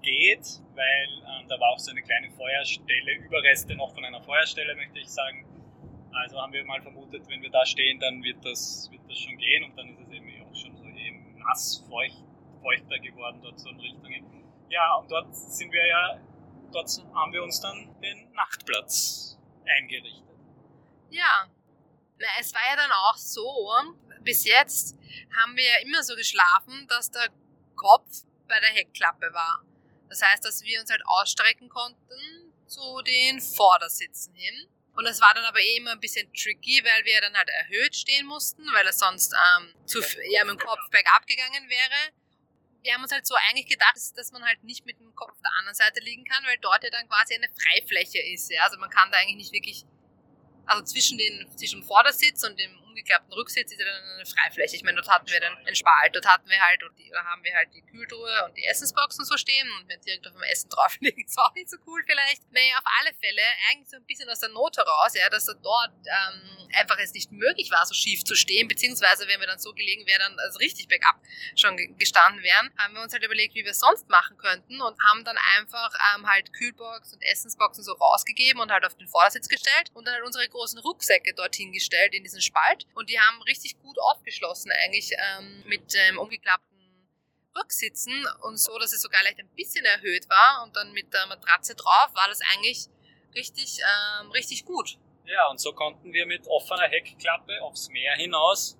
geht, 0.01 0.61
weil 0.75 1.07
ähm, 1.27 1.47
da 1.47 1.59
war 1.59 1.69
auch 1.69 1.79
so 1.79 1.91
eine 1.91 2.01
kleine 2.01 2.29
Feuerstelle, 2.31 3.13
Überreste 3.25 3.75
noch 3.75 3.93
von 3.93 4.05
einer 4.05 4.21
Feuerstelle, 4.21 4.75
möchte 4.75 4.99
ich 4.99 5.09
sagen. 5.09 5.45
Also 6.11 6.41
haben 6.41 6.53
wir 6.53 6.65
mal 6.65 6.81
vermutet, 6.81 7.23
wenn 7.27 7.41
wir 7.41 7.51
da 7.51 7.65
stehen, 7.65 7.99
dann 7.99 8.23
wird 8.23 8.43
das, 8.43 8.89
wird 8.91 9.01
das 9.07 9.17
schon 9.17 9.37
gehen 9.37 9.63
und 9.65 9.77
dann 9.77 9.89
ist 9.89 9.99
es 10.01 10.11
eben 10.11 10.27
auch 10.43 10.55
schon 10.55 10.75
so 10.75 10.85
eben 10.85 11.37
nass, 11.37 11.85
feucht, 11.89 12.23
feuchter 12.61 12.99
geworden 12.99 13.39
dort 13.43 13.59
so 13.59 13.69
in 13.69 13.79
Richtungen. 13.79 14.43
Ja, 14.69 14.95
und 14.95 15.11
dort 15.11 15.35
sind 15.35 15.71
wir 15.71 15.85
ja, 15.85 16.19
dort 16.71 16.89
haben 17.13 17.33
wir 17.33 17.43
uns 17.43 17.59
dann 17.59 17.99
den 18.01 18.31
Nachtplatz 18.33 19.37
eingerichtet. 19.65 20.25
Ja. 21.09 21.49
Na, 22.17 22.27
es 22.39 22.53
war 22.53 22.61
ja 22.69 22.75
dann 22.75 22.91
auch 22.91 23.15
so, 23.15 23.71
bis 24.21 24.43
jetzt 24.45 24.97
haben 25.35 25.55
wir 25.55 25.63
ja 25.63 25.79
immer 25.81 26.03
so 26.03 26.15
geschlafen, 26.15 26.85
dass 26.87 27.11
der 27.11 27.29
Kopf 27.75 28.23
bei 28.47 28.59
der 28.59 28.69
Heckklappe 28.69 29.33
war. 29.33 29.63
Das 30.09 30.21
heißt, 30.21 30.43
dass 30.43 30.63
wir 30.63 30.81
uns 30.81 30.89
halt 30.89 31.01
ausstrecken 31.05 31.69
konnten 31.69 32.53
zu 32.67 33.01
den 33.03 33.39
Vordersitzen 33.39 34.33
hin. 34.35 34.67
Und 34.93 35.05
das 35.05 35.21
war 35.21 35.33
dann 35.33 35.45
aber 35.45 35.61
eh 35.61 35.77
immer 35.77 35.91
ein 35.91 35.99
bisschen 35.99 36.31
tricky, 36.33 36.83
weil 36.83 37.05
wir 37.05 37.21
dann 37.21 37.35
halt 37.37 37.49
erhöht 37.49 37.95
stehen 37.95 38.25
mussten, 38.25 38.65
weil 38.73 38.85
es 38.87 38.99
sonst 38.99 39.33
ähm, 39.33 39.73
zu, 39.85 40.01
ja, 40.29 40.43
mit 40.43 40.59
dem 40.59 40.59
Kopf 40.59 40.89
bergab 40.91 41.25
gegangen 41.25 41.69
wäre. 41.69 42.13
Wir 42.81 42.93
haben 42.93 43.03
uns 43.03 43.11
halt 43.11 43.27
so 43.27 43.35
eigentlich 43.35 43.67
gedacht, 43.67 43.97
dass 44.15 44.31
man 44.31 44.43
halt 44.43 44.63
nicht 44.63 44.85
mit 44.85 44.99
dem 44.99 45.13
Kopf 45.15 45.31
auf 45.31 45.41
der 45.41 45.51
anderen 45.59 45.75
Seite 45.75 45.99
liegen 46.01 46.23
kann, 46.23 46.43
weil 46.45 46.57
dort 46.61 46.83
ja 46.83 46.89
dann 46.89 47.07
quasi 47.07 47.35
eine 47.35 47.49
Freifläche 47.49 48.19
ist. 48.33 48.49
Ja? 48.49 48.63
Also 48.63 48.77
man 48.77 48.89
kann 48.89 49.11
da 49.11 49.17
eigentlich 49.17 49.35
nicht 49.35 49.53
wirklich, 49.53 49.85
also 50.65 50.83
zwischen, 50.83 51.17
den, 51.17 51.47
zwischen 51.57 51.81
dem 51.81 51.87
Vordersitz 51.87 52.43
und 52.43 52.57
dem 52.57 52.71
umgeklappten 52.89 53.33
Rücksitz 53.33 53.71
ist 53.71 53.79
ja 53.79 53.85
dann 53.85 54.03
eine 54.15 54.25
Freifläche. 54.25 54.75
Ich 54.75 54.83
meine, 54.83 54.97
dort 54.97 55.07
hatten 55.07 55.29
wir 55.29 55.39
dann 55.39 55.55
einen 55.57 55.75
Spalt, 55.75 56.15
dort 56.15 56.25
hatten 56.25 56.49
wir 56.49 56.59
halt, 56.59 56.81
da 56.81 57.23
haben 57.23 57.43
wir 57.43 57.53
halt 57.55 57.69
die 57.73 57.81
Kühltruhe 57.83 58.45
und 58.45 58.57
die 58.57 58.65
Essensboxen 58.65 59.25
so 59.25 59.37
stehen 59.37 59.69
und 59.79 59.87
wenn 59.87 60.01
direkt 60.01 60.27
auf 60.27 60.33
dem 60.33 60.43
Essen 60.43 60.69
drauf 60.69 60.97
liegen, 60.99 61.23
ist 61.25 61.37
auch 61.37 61.53
nicht 61.53 61.69
so 61.69 61.77
cool 61.87 62.03
vielleicht. 62.05 62.51
Naja, 62.51 62.77
auf 62.77 62.85
alle 62.99 63.13
Fälle, 63.15 63.41
eigentlich 63.69 63.89
so 63.89 63.97
ein 63.97 64.05
bisschen 64.05 64.29
aus 64.29 64.39
der 64.39 64.49
Not 64.49 64.77
heraus, 64.77 65.13
ja, 65.13 65.29
dass 65.29 65.47
er 65.47 65.55
dort 65.55 65.91
ähm, 66.05 66.69
einfach 66.73 66.97
es 66.99 67.13
nicht 67.13 67.31
möglich 67.31 67.71
war, 67.71 67.85
so 67.85 67.93
schief 67.93 68.23
zu 68.23 68.35
stehen, 68.35 68.67
beziehungsweise 68.67 69.27
wenn 69.27 69.39
wir 69.39 69.47
dann 69.47 69.59
so 69.59 69.73
gelegen 69.73 70.05
wären, 70.05 70.19
dann 70.19 70.39
also 70.39 70.59
richtig 70.59 70.87
bergab 70.87 71.15
schon 71.55 71.77
gestanden 71.97 72.43
wären, 72.43 72.71
haben 72.77 72.93
wir 72.93 73.01
uns 73.01 73.13
halt 73.13 73.23
überlegt, 73.23 73.55
wie 73.55 73.63
wir 73.63 73.71
es 73.71 73.79
sonst 73.79 74.09
machen 74.09 74.37
könnten 74.37 74.81
und 74.81 74.99
haben 75.03 75.23
dann 75.23 75.37
einfach 75.57 75.93
ähm, 76.15 76.27
halt 76.27 76.53
Kühlbox 76.53 77.13
und 77.13 77.21
Essensboxen 77.23 77.83
so 77.83 77.93
rausgegeben 77.93 78.61
und 78.61 78.71
halt 78.71 78.85
auf 78.85 78.95
den 78.95 79.07
Vordersitz 79.07 79.47
gestellt 79.47 79.91
und 79.93 80.05
dann 80.05 80.15
halt 80.15 80.25
unsere 80.25 80.47
großen 80.47 80.79
Rucksäcke 80.79 81.33
dorthin 81.33 81.71
gestellt 81.71 82.13
in 82.13 82.23
diesen 82.23 82.41
Spalt 82.41 82.78
und 82.93 83.09
die 83.09 83.19
haben 83.19 83.41
richtig 83.43 83.79
gut 83.79 83.97
aufgeschlossen 83.99 84.71
eigentlich 84.71 85.11
ähm, 85.11 85.63
mit 85.67 85.93
ähm, 85.95 86.19
umgeklappten 86.19 86.69
Rücksitzen 87.57 88.25
und 88.43 88.57
so, 88.57 88.77
dass 88.77 88.93
es 88.93 89.01
sogar 89.01 89.23
leicht 89.23 89.39
ein 89.39 89.49
bisschen 89.55 89.85
erhöht 89.85 90.29
war 90.29 90.63
und 90.63 90.75
dann 90.75 90.91
mit 90.93 91.13
der 91.13 91.25
Matratze 91.27 91.75
drauf 91.75 92.09
war 92.13 92.27
das 92.27 92.39
eigentlich 92.53 92.87
richtig, 93.35 93.79
ähm, 94.21 94.31
richtig 94.31 94.65
gut. 94.65 94.97
Ja, 95.25 95.47
und 95.49 95.59
so 95.59 95.73
konnten 95.73 96.13
wir 96.13 96.25
mit 96.25 96.47
offener 96.47 96.87
Heckklappe 96.87 97.61
aufs 97.61 97.89
Meer 97.89 98.15
hinaus 98.15 98.77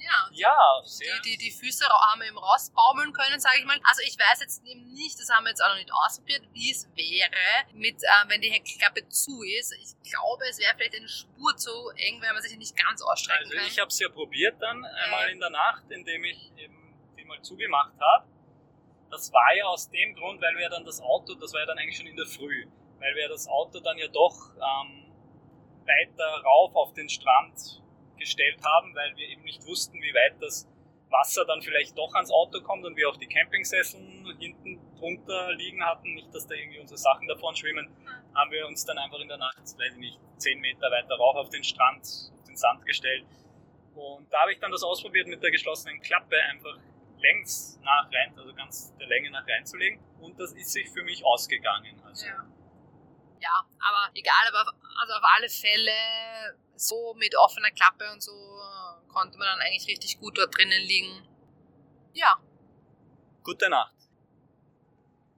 ja, 0.00 0.30
ja. 0.32 0.82
Die, 1.22 1.30
die, 1.30 1.36
die 1.36 1.50
Füße 1.50 1.84
haben 1.86 2.20
wir 2.20 2.28
eben 2.28 2.38
rausbaumeln 2.38 3.12
können, 3.12 3.40
sage 3.40 3.58
ich 3.58 3.64
mal. 3.64 3.78
Also 3.84 4.02
ich 4.02 4.18
weiß 4.18 4.40
jetzt 4.40 4.64
eben 4.66 4.92
nicht, 4.92 5.18
das 5.18 5.28
haben 5.30 5.44
wir 5.44 5.50
jetzt 5.50 5.62
auch 5.62 5.68
noch 5.68 5.76
nicht 5.76 5.92
ausprobiert, 5.92 6.42
wie 6.52 6.70
es 6.70 6.88
wäre, 6.94 7.74
mit, 7.74 8.02
äh, 8.02 8.28
wenn 8.28 8.40
die 8.40 8.50
Heckklappe 8.50 9.08
zu 9.08 9.42
ist. 9.42 9.72
Ich 9.72 10.10
glaube, 10.10 10.44
es 10.48 10.58
wäre 10.58 10.74
vielleicht 10.76 10.96
eine 10.96 11.08
Spur 11.08 11.56
zu 11.56 11.70
eng, 11.96 12.20
wenn 12.22 12.32
man 12.32 12.42
sich 12.42 12.56
nicht 12.56 12.76
ganz 12.76 13.02
ausstrecken 13.02 13.44
also 13.44 13.56
kann. 13.56 13.66
ich 13.66 13.78
habe 13.78 13.88
es 13.88 13.98
ja 13.98 14.08
probiert 14.08 14.60
dann 14.60 14.84
einmal 14.84 15.28
in 15.30 15.40
der 15.40 15.50
Nacht, 15.50 15.90
indem 15.90 16.24
ich 16.24 16.52
eben 16.56 16.94
die 17.16 17.24
mal 17.24 17.40
zugemacht 17.42 17.94
habe. 18.00 18.26
Das 19.10 19.32
war 19.32 19.54
ja 19.54 19.64
aus 19.64 19.90
dem 19.90 20.14
Grund, 20.14 20.40
weil 20.40 20.56
wir 20.56 20.68
dann 20.68 20.84
das 20.84 21.00
Auto, 21.00 21.34
das 21.34 21.52
war 21.52 21.60
ja 21.60 21.66
dann 21.66 21.78
eigentlich 21.78 21.96
schon 21.96 22.06
in 22.06 22.16
der 22.16 22.26
Früh, 22.26 22.66
weil 22.98 23.14
wir 23.16 23.28
das 23.28 23.48
Auto 23.48 23.80
dann 23.80 23.98
ja 23.98 24.08
doch 24.08 24.54
ähm, 24.54 25.12
weiter 25.84 26.42
rauf 26.44 26.74
auf 26.76 26.94
den 26.94 27.08
Strand 27.08 27.82
gestellt 28.20 28.58
haben, 28.64 28.94
weil 28.94 29.16
wir 29.16 29.28
eben 29.28 29.42
nicht 29.42 29.66
wussten, 29.66 30.00
wie 30.00 30.14
weit 30.14 30.40
das 30.40 30.68
Wasser 31.10 31.44
dann 31.44 31.60
vielleicht 31.60 31.98
doch 31.98 32.14
ans 32.14 32.30
Auto 32.30 32.60
kommt 32.60 32.84
und 32.84 32.96
wir 32.96 33.08
auch 33.08 33.16
die 33.16 33.26
Campingsesseln 33.26 34.36
hinten 34.38 34.78
drunter 34.96 35.52
liegen 35.54 35.84
hatten, 35.84 36.14
nicht, 36.14 36.32
dass 36.32 36.46
da 36.46 36.54
irgendwie 36.54 36.78
unsere 36.78 36.98
Sachen 36.98 37.26
davon 37.26 37.56
schwimmen, 37.56 37.88
haben 38.34 38.50
wir 38.52 38.66
uns 38.66 38.84
dann 38.84 38.98
einfach 38.98 39.18
in 39.18 39.28
der 39.28 39.38
Nacht, 39.38 39.58
weiß 39.58 39.94
ich 39.94 39.98
nicht, 39.98 40.20
zehn 40.36 40.60
Meter 40.60 40.90
weiter 40.90 41.16
rauf 41.16 41.36
auf 41.36 41.48
den 41.48 41.64
Strand, 41.64 42.02
auf 42.38 42.44
den 42.44 42.56
Sand 42.56 42.86
gestellt. 42.86 43.26
Und 43.94 44.32
da 44.32 44.42
habe 44.42 44.52
ich 44.52 44.60
dann 44.60 44.70
das 44.70 44.82
ausprobiert 44.82 45.26
mit 45.26 45.42
der 45.42 45.50
geschlossenen 45.50 46.00
Klappe 46.00 46.36
einfach 46.50 46.78
längs 47.18 47.78
nach 47.82 48.08
rein, 48.12 48.32
also 48.38 48.54
ganz 48.54 48.94
der 48.96 49.08
Länge 49.08 49.30
nach 49.30 49.46
reinzulegen. 49.46 50.00
Und 50.20 50.38
das 50.38 50.52
ist 50.52 50.72
sich 50.72 50.88
für 50.88 51.02
mich 51.02 51.24
ausgegangen. 51.24 52.00
Also. 52.04 52.26
Ja. 52.26 52.46
Ja, 53.40 53.66
aber 53.80 54.10
egal, 54.14 54.48
aber 54.48 54.72
also 55.00 55.14
auf 55.14 55.24
alle 55.36 55.48
Fälle 55.48 55.92
so 56.76 57.14
mit 57.14 57.36
offener 57.36 57.70
Klappe 57.70 58.10
und 58.12 58.22
so 58.22 58.32
konnte 59.08 59.38
man 59.38 59.48
dann 59.48 59.60
eigentlich 59.60 59.86
richtig 59.88 60.18
gut 60.18 60.38
dort 60.38 60.56
drinnen 60.56 60.82
liegen. 60.82 61.26
Ja. 62.12 62.38
Gute 63.42 63.68
Nacht. 63.68 63.94